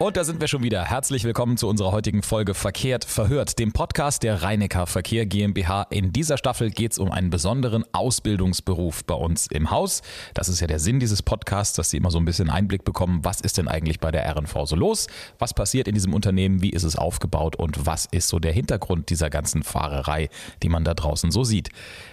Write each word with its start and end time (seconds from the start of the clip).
Und 0.00 0.16
da 0.16 0.22
sind 0.22 0.40
wir 0.40 0.46
schon 0.46 0.62
wieder. 0.62 0.84
Herzlich 0.84 1.24
willkommen 1.24 1.56
zu 1.56 1.66
unserer 1.66 1.90
heutigen 1.90 2.22
Folge 2.22 2.54
Verkehrt 2.54 3.04
verhört, 3.04 3.58
dem 3.58 3.72
Podcast 3.72 4.22
der 4.22 4.44
Rheinecker 4.44 4.86
Verkehr 4.86 5.26
GmbH. 5.26 5.88
In 5.90 6.12
dieser 6.12 6.38
Staffel 6.38 6.70
geht 6.70 6.92
es 6.92 7.00
um 7.00 7.10
einen 7.10 7.30
besonderen 7.30 7.84
Ausbildungsberuf 7.90 9.04
bei 9.04 9.14
uns 9.14 9.48
im 9.48 9.72
Haus. 9.72 10.02
Das 10.34 10.48
ist 10.48 10.60
ja 10.60 10.68
der 10.68 10.78
Sinn 10.78 11.00
dieses 11.00 11.20
Podcasts, 11.20 11.74
dass 11.74 11.90
Sie 11.90 11.96
immer 11.96 12.12
so 12.12 12.18
ein 12.18 12.24
bisschen 12.24 12.48
Einblick 12.48 12.84
bekommen, 12.84 13.24
was 13.24 13.40
ist 13.40 13.58
denn 13.58 13.66
eigentlich 13.66 13.98
bei 13.98 14.12
der 14.12 14.24
RNV 14.36 14.66
so 14.66 14.76
los? 14.76 15.08
Was 15.40 15.52
passiert 15.52 15.88
in 15.88 15.94
diesem 15.94 16.14
Unternehmen? 16.14 16.62
Wie 16.62 16.70
ist 16.70 16.84
es 16.84 16.94
aufgebaut? 16.94 17.56
Und 17.56 17.84
was 17.84 18.06
ist 18.06 18.28
so 18.28 18.38
der 18.38 18.52
Hintergrund 18.52 19.10
dieser 19.10 19.30
ganzen 19.30 19.64
Fahrerei, 19.64 20.28
die 20.62 20.68
man 20.68 20.84
da 20.84 20.94
draußen 20.94 21.32
so 21.32 21.42
sieht? 21.42 21.70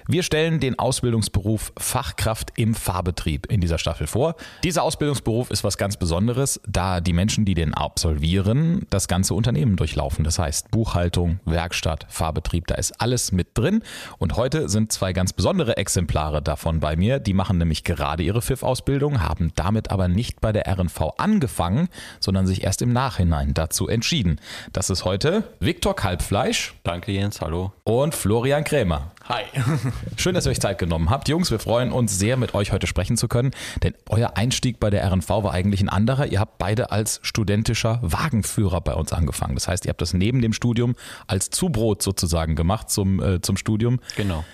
Wir 0.08 0.24
stellen 0.24 0.60
den 0.60 0.80
Ausbildungsberuf 0.80 1.72
Fachkraft 1.78 2.52
im 2.56 2.74
Fahrbetrieb 2.74 3.46
in 3.52 3.62
dieser 3.62 3.78
Staffel 3.78 4.08
vor. 4.08 4.34
Dieser 4.64 4.82
Ausbildungsberuf 4.82 5.52
ist 5.52 5.64
was 5.64 5.78
ganz 5.78 5.98
Besonderes, 5.98 6.60
da 6.68 7.00
die 7.00 7.14
Menschen, 7.14 7.46
die 7.46 7.54
den 7.54 7.75
absolvieren, 7.76 8.86
das 8.90 9.08
ganze 9.08 9.34
Unternehmen 9.34 9.76
durchlaufen. 9.76 10.24
Das 10.24 10.40
heißt 10.40 10.72
Buchhaltung, 10.72 11.40
Werkstatt, 11.46 12.06
Fahrbetrieb, 12.10 12.68
da 12.68 12.76
ist 12.76 13.02
alles 13.02 13.32
mit 13.32 13.50
drin. 13.54 13.84
Und 14.18 14.36
heute 14.36 14.70
sind 14.70 14.92
zwei 14.92 15.14
ganz 15.14 15.34
besondere 15.34 15.78
Exemplare 15.78 16.42
davon 16.42 16.80
bei 16.80 16.96
mir. 16.96 17.20
Die 17.20 17.34
machen 17.34 17.58
nämlich 17.58 17.84
gerade 17.84 18.24
ihre 18.24 18.42
FIF-Ausbildung, 18.42 19.22
haben 19.22 19.52
damit 19.56 19.92
aber 19.92 20.08
nicht 20.08 20.42
bei 20.42 20.52
der 20.52 20.68
RNV 20.68 21.14
angefangen, 21.18 21.90
sondern 22.20 22.48
sich 22.48 22.64
erst 22.64 22.82
im 22.82 22.94
Nachhinein 22.94 23.54
dazu 23.54 23.88
entschieden. 23.88 24.40
Das 24.74 24.90
ist 24.90 25.06
heute 25.06 25.44
Viktor 25.60 25.96
Kalbfleisch. 25.96 26.76
Danke 26.84 27.12
Jens, 27.12 27.42
hallo. 27.42 27.74
Und 27.84 28.16
Florian 28.16 28.64
Krämer. 28.64 29.12
Hi. 29.28 29.44
Schön, 30.18 30.36
dass 30.36 30.46
ihr 30.46 30.52
euch 30.52 30.60
Zeit 30.60 30.78
genommen 30.78 31.10
habt. 31.10 31.28
Jungs, 31.30 31.50
wir 31.50 31.58
freuen 31.58 31.92
uns 31.92 32.20
sehr, 32.20 32.38
mit 32.38 32.54
euch 32.54 32.72
heute 32.72 32.86
sprechen 32.86 33.18
zu 33.18 33.28
können, 33.28 33.52
denn 33.82 33.96
euer 34.08 34.38
Einstieg 34.38 34.80
bei 34.80 34.92
der 34.92 35.04
RNV 35.12 35.28
war 35.30 35.52
eigentlich 35.52 35.82
ein 35.82 35.90
anderer. 35.90 36.28
Ihr 36.28 36.40
habt 36.40 36.60
beide 36.60 36.92
als 36.92 37.20
studentischer 37.24 37.98
Wagenführer 38.04 38.82
bei 38.82 38.94
uns 38.94 39.14
angefangen. 39.14 39.56
Das 39.56 39.68
heißt, 39.68 39.86
ihr 39.86 39.90
habt 39.90 40.02
das 40.02 40.14
neben 40.14 40.42
dem 40.42 40.54
Studium 40.54 40.94
als 41.26 41.50
Zubrot 41.50 42.04
sozusagen 42.04 42.56
gemacht 42.56 42.92
zum, 42.92 43.20
äh, 43.20 43.42
zum 43.42 43.58
Studium. 43.58 44.00
Genau. 44.16 44.46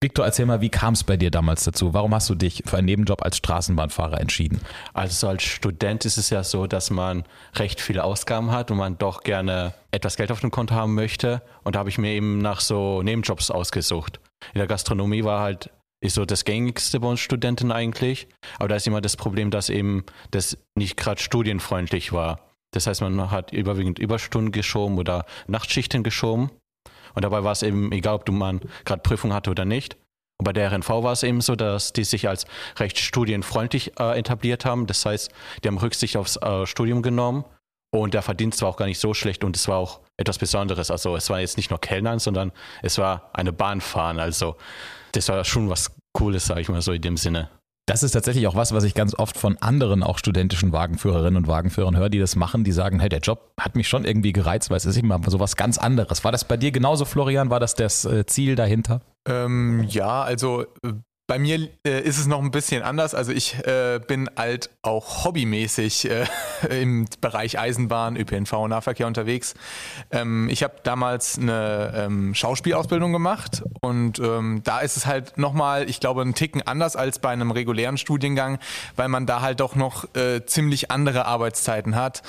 Victor, 0.00 0.24
erzähl 0.24 0.46
mal, 0.46 0.60
wie 0.60 0.68
kam 0.68 0.94
es 0.94 1.02
bei 1.02 1.16
dir 1.16 1.32
damals 1.32 1.64
dazu? 1.64 1.92
Warum 1.94 2.14
hast 2.14 2.30
du 2.30 2.36
dich 2.36 2.62
für 2.64 2.76
einen 2.76 2.86
Nebenjob 2.86 3.22
als 3.22 3.38
Straßenbahnfahrer 3.38 4.20
entschieden? 4.20 4.60
Also 4.94 5.26
als 5.26 5.42
Student 5.42 6.04
ist 6.04 6.16
es 6.16 6.30
ja 6.30 6.44
so, 6.44 6.68
dass 6.68 6.90
man 6.90 7.24
recht 7.56 7.80
viele 7.80 8.04
Ausgaben 8.04 8.52
hat 8.52 8.70
und 8.70 8.76
man 8.76 8.98
doch 8.98 9.22
gerne 9.24 9.74
etwas 9.90 10.16
Geld 10.16 10.30
auf 10.30 10.40
dem 10.40 10.52
Konto 10.52 10.74
haben 10.76 10.94
möchte. 10.94 11.42
Und 11.64 11.74
da 11.74 11.80
habe 11.80 11.88
ich 11.88 11.98
mir 11.98 12.12
eben 12.12 12.38
nach 12.38 12.60
so 12.60 13.02
Nebenjobs 13.02 13.50
ausgesucht. 13.50 14.20
In 14.54 14.58
der 14.58 14.68
Gastronomie 14.68 15.24
war 15.24 15.40
halt 15.40 15.70
ist 16.02 16.14
so 16.14 16.24
das 16.24 16.44
gängigste 16.44 16.98
bei 17.00 17.08
uns 17.08 17.20
Studenten 17.20 17.72
eigentlich. 17.72 18.28
Aber 18.58 18.68
da 18.68 18.76
ist 18.76 18.86
immer 18.86 19.00
das 19.00 19.16
Problem, 19.16 19.50
dass 19.50 19.68
eben 19.68 20.04
das 20.30 20.56
nicht 20.74 20.96
gerade 20.96 21.20
studienfreundlich 21.20 22.12
war. 22.12 22.40
Das 22.72 22.86
heißt, 22.86 23.00
man 23.00 23.30
hat 23.30 23.52
überwiegend 23.52 23.98
Überstunden 23.98 24.52
geschoben 24.52 24.98
oder 24.98 25.26
Nachtschichten 25.46 26.02
geschoben. 26.02 26.50
Und 27.14 27.24
dabei 27.24 27.44
war 27.44 27.52
es 27.52 27.62
eben 27.62 27.92
egal, 27.92 28.14
ob 28.14 28.24
du 28.24 28.32
man 28.32 28.60
gerade 28.84 29.02
Prüfung 29.02 29.32
hatte 29.32 29.50
oder 29.50 29.64
nicht. 29.64 29.96
Und 30.38 30.44
bei 30.44 30.52
der 30.52 30.72
RNV 30.72 30.88
war 30.88 31.12
es 31.12 31.22
eben 31.22 31.42
so, 31.42 31.54
dass 31.54 31.92
die 31.92 32.04
sich 32.04 32.28
als 32.28 32.46
recht 32.78 32.98
studienfreundlich 32.98 33.98
äh, 34.00 34.18
etabliert 34.18 34.64
haben. 34.64 34.86
Das 34.86 35.04
heißt, 35.04 35.30
die 35.62 35.68
haben 35.68 35.76
Rücksicht 35.76 36.16
aufs 36.16 36.36
äh, 36.36 36.66
Studium 36.66 37.02
genommen 37.02 37.44
und 37.92 38.14
der 38.14 38.22
Verdienst 38.22 38.62
war 38.62 38.70
auch 38.70 38.76
gar 38.76 38.86
nicht 38.86 39.00
so 39.00 39.12
schlecht 39.14 39.44
und 39.44 39.56
es 39.56 39.68
war 39.68 39.76
auch 39.76 40.00
etwas 40.16 40.38
Besonderes. 40.38 40.90
Also 40.90 41.16
es 41.16 41.28
war 41.28 41.40
jetzt 41.40 41.56
nicht 41.56 41.70
nur 41.70 41.80
Kellnern, 41.80 42.20
sondern 42.20 42.52
es 42.82 42.98
war 42.98 43.30
eine 43.32 43.52
Bahnfahren. 43.52 44.18
Also 44.18 44.56
das 45.12 45.28
war 45.28 45.44
schon 45.44 45.68
was 45.68 45.94
Cooles, 46.12 46.46
sage 46.46 46.60
ich 46.60 46.68
mal 46.68 46.80
so 46.82 46.92
in 46.92 47.02
dem 47.02 47.16
Sinne. 47.16 47.50
Das 47.90 48.04
ist 48.04 48.12
tatsächlich 48.12 48.46
auch 48.46 48.54
was, 48.54 48.72
was 48.72 48.84
ich 48.84 48.94
ganz 48.94 49.18
oft 49.18 49.36
von 49.36 49.58
anderen, 49.58 50.04
auch 50.04 50.16
studentischen 50.16 50.70
Wagenführerinnen 50.70 51.36
und 51.36 51.48
Wagenführern 51.48 51.96
höre, 51.96 52.08
die 52.08 52.20
das 52.20 52.36
machen, 52.36 52.62
die 52.62 52.70
sagen, 52.70 53.00
hey, 53.00 53.08
der 53.08 53.18
Job 53.18 53.50
hat 53.58 53.74
mich 53.74 53.88
schon 53.88 54.04
irgendwie 54.04 54.32
gereizt, 54.32 54.70
weil 54.70 54.76
es 54.76 54.84
ist 54.84 54.96
immer 54.96 55.18
so 55.26 55.40
was 55.40 55.56
ganz 55.56 55.76
anderes. 55.76 56.22
War 56.22 56.30
das 56.30 56.44
bei 56.44 56.56
dir 56.56 56.70
genauso, 56.70 57.04
Florian? 57.04 57.50
War 57.50 57.58
das 57.58 57.74
das 57.74 58.04
äh, 58.04 58.24
Ziel 58.26 58.54
dahinter? 58.54 59.00
Ähm, 59.26 59.84
ja, 59.88 60.22
also 60.22 60.66
äh, 60.84 60.92
bei 61.30 61.38
mir 61.38 61.68
äh, 61.86 62.00
ist 62.00 62.18
es 62.18 62.26
noch 62.26 62.42
ein 62.42 62.50
bisschen 62.50 62.82
anders. 62.82 63.14
Also 63.14 63.30
ich 63.30 63.54
äh, 63.64 64.00
bin 64.04 64.28
halt 64.36 64.68
auch 64.82 65.24
hobbymäßig 65.24 66.10
äh, 66.10 66.26
im 66.82 67.06
Bereich 67.20 67.56
Eisenbahn, 67.56 68.16
ÖPNV 68.16 68.52
und 68.54 68.70
Nahverkehr 68.70 69.06
unterwegs. 69.06 69.54
Ähm, 70.10 70.48
ich 70.48 70.64
habe 70.64 70.74
damals 70.82 71.38
eine 71.38 71.92
ähm, 71.94 72.34
Schauspielausbildung 72.34 73.12
gemacht 73.12 73.62
und 73.80 74.18
ähm, 74.18 74.62
da 74.64 74.80
ist 74.80 74.96
es 74.96 75.06
halt 75.06 75.38
nochmal, 75.38 75.88
ich 75.88 76.00
glaube, 76.00 76.22
ein 76.22 76.34
Ticken 76.34 76.62
anders 76.62 76.96
als 76.96 77.20
bei 77.20 77.28
einem 77.28 77.52
regulären 77.52 77.96
Studiengang, 77.96 78.58
weil 78.96 79.06
man 79.06 79.24
da 79.24 79.40
halt 79.40 79.60
doch 79.60 79.76
noch 79.76 80.12
äh, 80.16 80.44
ziemlich 80.46 80.90
andere 80.90 81.26
Arbeitszeiten 81.26 81.94
hat. 81.94 82.22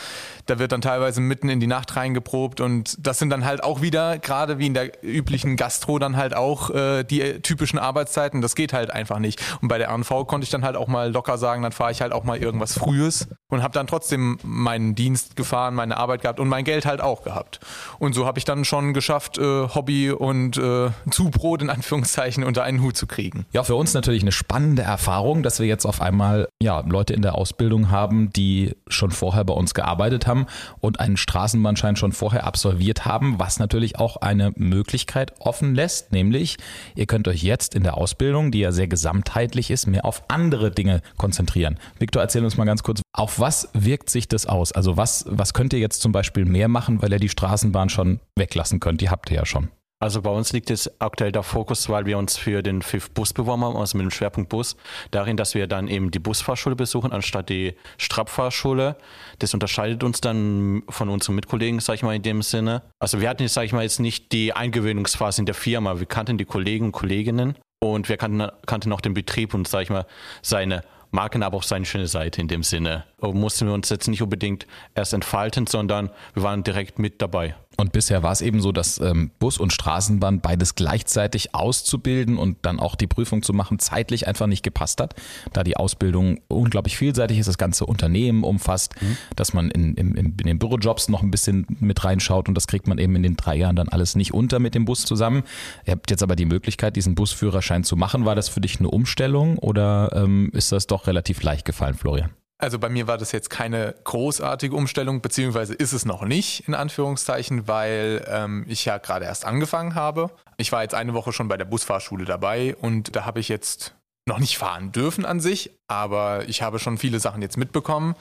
Da 0.46 0.60
wird 0.60 0.74
dann 0.74 0.82
teilweise 0.82 1.22
mitten 1.22 1.50
in 1.50 1.60
die 1.60 1.66
Nacht 1.66 1.96
reingeprobt 1.96 2.62
und 2.62 2.96
das 3.00 3.18
sind 3.18 3.32
dann 3.32 3.46
halt 3.46 3.64
auch 3.64 3.82
wieder, 3.82 4.20
gerade 4.20 4.60
wie 4.60 4.68
in 4.68 4.76
der 4.76 5.04
üblichen 5.04 5.56
Gastro, 5.56 5.98
dann 5.98 6.18
halt 6.18 6.36
auch 6.36 6.70
äh, 6.70 7.04
die 7.04 7.42
typischen 7.42 7.80
Arbeitszeiten. 7.80 8.42
Das 8.42 8.54
geht 8.54 8.74
halt 8.74 8.91
einfach 8.94 9.20
nicht. 9.20 9.42
Und 9.62 9.68
bei 9.68 9.78
der 9.78 9.90
RNV 9.92 10.28
konnte 10.28 10.44
ich 10.44 10.50
dann 10.50 10.64
halt 10.64 10.76
auch 10.76 10.88
mal 10.88 11.12
locker 11.12 11.38
sagen, 11.38 11.62
dann 11.62 11.72
fahre 11.72 11.92
ich 11.92 12.02
halt 12.02 12.14
auch 12.14 12.24
mal 12.24 12.38
irgendwas 12.38 12.78
Frühes 12.78 13.28
und 13.50 13.64
habe 13.64 13.74
dann 13.74 13.88
trotzdem 13.88 14.38
meinen 14.44 14.96
Dienst 14.96 15.36
gefahren, 15.36 15.76
meine 15.76 15.98
Arbeit 15.98 16.22
gehabt 16.22 16.40
und 16.40 16.48
mein 16.48 16.64
Geld 16.64 16.86
halt 16.86 17.02
auch 17.02 17.24
gehabt. 17.24 17.60
Und 18.00 18.14
so 18.14 18.26
habe 18.26 18.40
ich 18.40 18.46
dann 18.46 18.66
schon 18.66 18.94
geschafft, 18.94 19.38
äh, 19.38 19.68
Hobby 19.68 20.12
und 20.12 20.58
äh, 20.58 20.90
Zubrot 21.10 21.62
in 21.62 21.70
Anführungszeichen 21.70 22.44
unter 22.44 22.64
einen 22.64 22.82
Hut 22.82 22.98
zu 22.98 23.08
kriegen. 23.08 23.46
Ja, 23.52 23.64
für 23.64 23.76
uns 23.76 23.94
natürlich 23.94 24.22
eine 24.22 24.32
spannende 24.32 24.82
Erfahrung, 24.82 25.44
dass 25.44 25.60
wir 25.60 25.68
jetzt 25.68 25.86
auf 25.86 26.02
einmal 26.02 26.48
ja, 26.62 26.82
Leute 26.82 27.14
in 27.14 27.22
der 27.22 27.36
Ausbildung 27.36 27.92
haben, 27.92 28.32
die 28.32 28.76
schon 28.88 29.12
vorher 29.12 29.44
bei 29.44 29.54
uns 29.54 29.74
gearbeitet 29.74 30.28
haben 30.28 30.46
und 30.80 31.00
einen 31.00 31.18
Straßenbahnschein 31.18 31.96
schon 31.96 32.12
vorher 32.12 32.46
absolviert 32.46 33.06
haben, 33.06 33.40
was 33.40 33.60
natürlich 33.60 34.00
auch 34.00 34.18
eine 34.18 34.54
Möglichkeit 34.56 35.34
offen 35.40 35.76
lässt, 35.76 36.12
nämlich 36.12 36.58
ihr 36.96 37.06
könnt 37.06 37.28
euch 37.28 37.44
jetzt 37.44 37.76
in 37.76 37.84
der 37.84 37.98
Ausbildung, 37.98 38.52
die 38.52 38.60
ja 38.60 38.72
sehr 38.72 38.81
gesamtheitlich 38.88 39.72
ist, 39.72 39.88
mehr 39.88 40.06
auf 40.06 40.24
andere 40.28 40.72
Dinge 40.72 41.02
konzentrieren. 41.18 41.80
Viktor, 42.00 42.22
erzähl 42.22 42.44
uns 42.44 42.58
mal 42.58 42.66
ganz 42.66 42.84
kurz, 42.84 43.02
auf 43.14 43.40
was 43.40 43.70
wirkt 43.74 44.10
sich 44.10 44.28
das 44.28 44.46
aus? 44.46 44.72
Also 44.72 44.98
was, 44.98 45.26
was 45.28 45.54
könnt 45.54 45.74
ihr 45.74 45.80
jetzt 45.80 46.02
zum 46.02 46.12
Beispiel 46.12 46.46
mehr 46.46 46.68
machen, 46.68 47.02
weil 47.02 47.12
ihr 47.12 47.20
die 47.20 47.30
Straßenbahn 47.30 47.90
schon 47.90 48.20
weglassen 48.38 48.80
könnt? 48.80 49.02
Die 49.02 49.10
habt 49.10 49.30
ihr 49.32 49.38
ja 49.38 49.46
schon. 49.46 49.70
Also 50.02 50.24
bei 50.24 50.32
uns 50.32 50.52
liegt 50.52 50.72
jetzt 50.72 51.00
aktuell 51.00 51.32
der 51.32 51.44
Fokus, 51.44 51.88
weil 51.88 52.08
wir 52.08 52.18
uns 52.18 52.36
für 52.36 52.64
den 52.64 52.82
FIF 52.82 53.12
Bus 53.12 53.34
beworben 53.34 53.64
haben, 53.64 53.78
also 53.78 53.96
mit 54.00 54.06
dem 54.06 54.10
Schwerpunkt 54.10 54.50
Bus, 54.50 54.76
darin, 55.12 55.38
dass 55.38 55.54
wir 55.54 55.68
dann 55.68 55.88
eben 55.88 56.10
die 56.10 56.18
Busfahrschule 56.18 56.76
besuchen, 56.76 57.12
anstatt 57.12 57.50
die 57.50 57.76
Strapfahrschule. 58.00 58.96
Das 59.38 59.54
unterscheidet 59.54 60.04
uns 60.04 60.20
dann 60.20 60.82
von 60.90 61.08
unseren 61.10 61.36
Mitkollegen, 61.36 61.80
sag 61.80 61.96
ich 61.96 62.04
mal, 62.04 62.16
in 62.16 62.24
dem 62.24 62.42
Sinne. 62.42 62.82
Also 63.00 63.22
wir 63.22 63.30
hatten 63.30 63.44
jetzt, 63.44 63.54
sag 63.54 63.64
ich 63.66 63.74
mal, 63.74 63.84
jetzt 63.84 64.00
nicht 64.00 64.32
die 64.32 64.54
Eingewöhnungsphase 64.54 65.44
in 65.44 65.46
der 65.46 65.54
Firma. 65.54 66.00
Wir 66.00 66.08
kannten 66.08 66.40
die 66.40 66.46
Kollegen 66.46 66.86
und 66.86 66.92
Kolleginnen 66.94 67.56
und 67.84 68.10
wir 68.10 68.18
kannten, 68.18 68.48
kannten 68.66 68.94
auch 68.94 69.02
den 69.02 69.14
Betrieb 69.14 69.54
und, 69.54 69.68
sag 69.68 69.82
ich 69.82 69.90
mal, 69.90 70.06
seine 70.42 70.84
Marken, 71.10 71.44
aber 71.44 71.58
auch 71.58 71.64
seine 71.64 71.86
schöne 71.86 72.08
Seite 72.08 72.40
in 72.40 72.48
dem 72.48 72.64
Sinne. 72.64 73.06
Aber 73.22 73.34
mussten 73.34 73.68
wir 73.68 73.74
uns 73.74 73.90
jetzt 73.90 74.08
nicht 74.08 74.22
unbedingt 74.22 74.68
erst 74.96 75.14
entfalten, 75.14 75.68
sondern 75.68 76.10
wir 76.34 76.44
waren 76.44 76.64
direkt 76.64 77.00
mit 77.00 77.22
dabei. 77.22 77.56
Und 77.78 77.94
bisher 77.94 78.22
war 78.22 78.32
es 78.32 78.42
eben 78.42 78.62
so, 78.62 78.72
dass 78.72 79.00
ähm, 79.00 79.32
Bus 79.40 79.58
und 79.58 79.74
Straßenbahn 79.74 80.42
beides 80.42 80.76
gleichzeitig 80.76 81.56
auszubilden 81.56 82.38
und 82.38 82.58
dann 82.64 82.80
auch 82.80 82.96
die 82.96 83.08
Prüfung 83.08 83.42
zu 83.44 83.54
machen, 83.54 83.80
zeitlich 83.80 84.28
einfach 84.28 84.46
nicht 84.48 84.62
gepasst 84.62 85.00
hat, 85.00 85.16
da 85.54 85.64
die 85.64 85.78
Ausbildung 85.78 86.42
unglaublich 86.48 86.98
vielseitig 86.98 87.40
ist, 87.40 87.48
das 87.48 87.58
ganze 87.58 87.86
Unternehmen 87.86 88.44
umfasst, 88.44 89.02
mhm. 89.02 89.18
dass 89.36 89.54
man 89.54 89.72
in, 89.72 89.96
in, 89.96 90.16
in 90.16 90.36
den 90.36 90.60
Bürojobs 90.60 91.10
noch 91.10 91.24
ein 91.24 91.32
bisschen 91.32 91.66
mit 91.80 92.04
reinschaut 92.04 92.50
und 92.50 92.56
das 92.56 92.68
kriegt 92.68 92.88
man 92.88 92.98
eben 92.98 93.16
in 93.16 93.24
den 93.24 93.38
drei 93.38 93.56
Jahren 93.56 93.76
dann 93.76 93.90
alles 93.90 94.16
nicht 94.16 94.34
unter 94.34 94.60
mit 94.60 94.76
dem 94.76 94.86
Bus 94.86 95.06
zusammen. 95.06 95.44
Ihr 95.86 95.94
habt 95.94 96.12
jetzt 96.12 96.24
aber 96.24 96.36
die 96.36 96.46
Möglichkeit, 96.46 96.96
diesen 96.96 97.16
Busführerschein 97.16 97.84
zu 97.84 97.96
machen. 97.96 98.26
War 98.26 98.36
das 98.36 98.50
für 98.50 98.62
dich 98.62 98.80
eine 98.80 98.90
Umstellung 98.90 99.58
oder 99.58 100.12
ähm, 100.14 100.52
ist 100.54 100.72
das 100.72 100.88
doch 100.88 101.08
relativ 101.08 101.42
leicht 101.42 101.66
gefallen, 101.66 101.96
Florian? 101.96 102.32
Also 102.62 102.78
bei 102.78 102.90
mir 102.90 103.08
war 103.08 103.18
das 103.18 103.32
jetzt 103.32 103.50
keine 103.50 103.96
großartige 104.04 104.76
Umstellung, 104.76 105.22
beziehungsweise 105.22 105.74
ist 105.74 105.94
es 105.94 106.06
noch 106.06 106.24
nicht, 106.24 106.68
in 106.68 106.76
Anführungszeichen, 106.76 107.68
weil 107.68 108.24
ähm, 108.30 108.66
ich 108.68 108.86
ja 108.86 109.00
gerade 109.00 109.26
erst 109.26 109.46
angefangen 109.46 109.96
habe. 109.96 110.30
Ich 110.58 110.72
war 110.72 110.84
jetzt 110.84 110.94
eine 110.94 111.16
Woche 111.16 111.34
schon 111.34 111.48
bei 111.48 111.58
der 111.58 111.66
Busfahrschule 111.66 112.24
dabei 112.24 112.76
und 112.76 113.16
da 113.16 113.26
habe 113.26 113.40
ich 113.40 113.50
jetzt 113.50 113.96
noch 114.28 114.38
nicht 114.38 114.60
fahren 114.60 114.92
dürfen 114.92 115.26
an 115.26 115.40
sich, 115.40 115.72
aber 115.88 116.48
ich 116.48 116.62
habe 116.62 116.78
schon 116.78 117.00
viele 117.00 117.20
Sachen 117.20 117.42
jetzt 117.42 117.58
mitbekommen, 117.58 118.16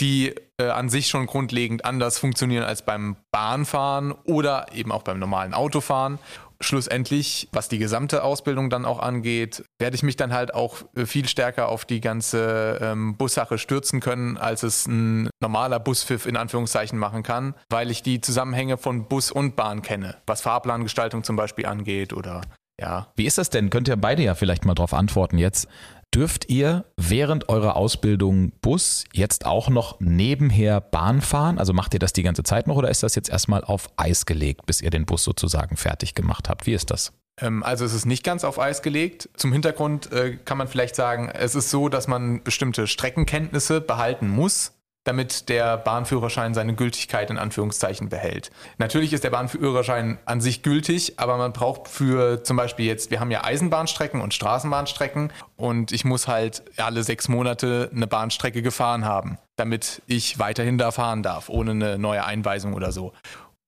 die 0.00 0.34
äh, 0.58 0.68
an 0.68 0.88
sich 0.88 1.08
schon 1.08 1.26
grundlegend 1.26 1.84
anders 1.84 2.18
funktionieren 2.18 2.64
als 2.64 2.80
beim 2.80 3.16
Bahnfahren 3.30 4.12
oder 4.24 4.66
eben 4.72 4.90
auch 4.90 5.02
beim 5.02 5.18
normalen 5.18 5.52
Autofahren 5.52 6.18
schlussendlich, 6.60 7.48
was 7.52 7.68
die 7.68 7.78
gesamte 7.78 8.22
Ausbildung 8.22 8.70
dann 8.70 8.84
auch 8.84 8.98
angeht, 8.98 9.64
werde 9.78 9.96
ich 9.96 10.02
mich 10.02 10.16
dann 10.16 10.32
halt 10.32 10.54
auch 10.54 10.76
äh, 10.94 11.06
viel 11.06 11.28
stärker 11.28 11.68
auf 11.68 11.84
die 11.84 12.00
ganze 12.00 12.78
ähm, 12.80 13.16
Bussache 13.16 13.58
stürzen 13.58 14.00
können, 14.00 14.36
als 14.36 14.62
es 14.62 14.86
ein 14.86 15.28
normaler 15.40 15.80
Buspfiff 15.80 16.26
in 16.26 16.36
Anführungszeichen 16.36 16.98
machen 16.98 17.22
kann, 17.22 17.54
weil 17.68 17.90
ich 17.90 18.02
die 18.02 18.20
Zusammenhänge 18.20 18.78
von 18.78 19.06
Bus 19.08 19.30
und 19.30 19.56
Bahn 19.56 19.82
kenne, 19.82 20.16
was 20.26 20.42
Fahrplangestaltung 20.42 21.24
zum 21.24 21.36
Beispiel 21.36 21.66
angeht 21.66 22.12
oder 22.12 22.42
Ja. 22.80 23.08
Wie 23.16 23.26
ist 23.26 23.38
das 23.38 23.50
denn? 23.50 23.70
Könnt 23.70 23.88
ihr 23.88 23.96
beide 23.96 24.22
ja 24.22 24.34
vielleicht 24.34 24.64
mal 24.64 24.74
drauf 24.74 24.92
antworten 24.94 25.38
jetzt. 25.38 25.68
Dürft 26.16 26.48
ihr 26.48 26.86
während 26.96 27.50
eurer 27.50 27.76
Ausbildung 27.76 28.50
Bus 28.62 29.04
jetzt 29.12 29.44
auch 29.44 29.68
noch 29.68 30.00
nebenher 30.00 30.80
Bahn 30.80 31.20
fahren? 31.20 31.58
Also 31.58 31.74
macht 31.74 31.92
ihr 31.92 32.00
das 32.00 32.14
die 32.14 32.22
ganze 32.22 32.42
Zeit 32.42 32.66
noch 32.66 32.76
oder 32.76 32.88
ist 32.88 33.02
das 33.02 33.14
jetzt 33.14 33.28
erstmal 33.28 33.62
auf 33.62 33.90
Eis 33.98 34.24
gelegt, 34.24 34.64
bis 34.64 34.80
ihr 34.80 34.88
den 34.88 35.04
Bus 35.04 35.24
sozusagen 35.24 35.76
fertig 35.76 36.14
gemacht 36.14 36.48
habt? 36.48 36.64
Wie 36.64 36.72
ist 36.72 36.90
das? 36.90 37.12
Ähm, 37.38 37.62
also 37.62 37.84
es 37.84 37.92
ist 37.92 38.06
nicht 38.06 38.24
ganz 38.24 38.44
auf 38.44 38.58
Eis 38.58 38.80
gelegt. 38.80 39.28
Zum 39.36 39.52
Hintergrund 39.52 40.10
äh, 40.10 40.38
kann 40.42 40.56
man 40.56 40.68
vielleicht 40.68 40.96
sagen, 40.96 41.28
es 41.28 41.54
ist 41.54 41.70
so, 41.70 41.90
dass 41.90 42.08
man 42.08 42.42
bestimmte 42.42 42.86
Streckenkenntnisse 42.86 43.82
behalten 43.82 44.30
muss, 44.30 44.72
damit 45.06 45.48
der 45.48 45.76
Bahnführerschein 45.76 46.54
seine 46.54 46.74
Gültigkeit 46.74 47.30
in 47.30 47.38
Anführungszeichen 47.38 48.08
behält. 48.08 48.50
Natürlich 48.78 49.12
ist 49.12 49.24
der 49.24 49.30
Bahnführerschein 49.30 50.18
an 50.24 50.40
sich 50.40 50.62
gültig, 50.62 51.18
aber 51.18 51.36
man 51.36 51.52
braucht 51.52 51.88
für 51.88 52.42
zum 52.42 52.56
Beispiel 52.56 52.86
jetzt, 52.86 53.10
wir 53.10 53.20
haben 53.20 53.30
ja 53.30 53.44
Eisenbahnstrecken 53.44 54.20
und 54.20 54.34
Straßenbahnstrecken 54.34 55.32
und 55.56 55.92
ich 55.92 56.04
muss 56.04 56.26
halt 56.26 56.62
alle 56.76 57.04
sechs 57.04 57.28
Monate 57.28 57.90
eine 57.94 58.06
Bahnstrecke 58.06 58.62
gefahren 58.62 59.04
haben, 59.04 59.38
damit 59.56 60.02
ich 60.06 60.38
weiterhin 60.38 60.78
da 60.78 60.90
fahren 60.90 61.22
darf, 61.22 61.48
ohne 61.48 61.70
eine 61.70 61.98
neue 61.98 62.24
Einweisung 62.24 62.74
oder 62.74 62.92
so. 62.92 63.12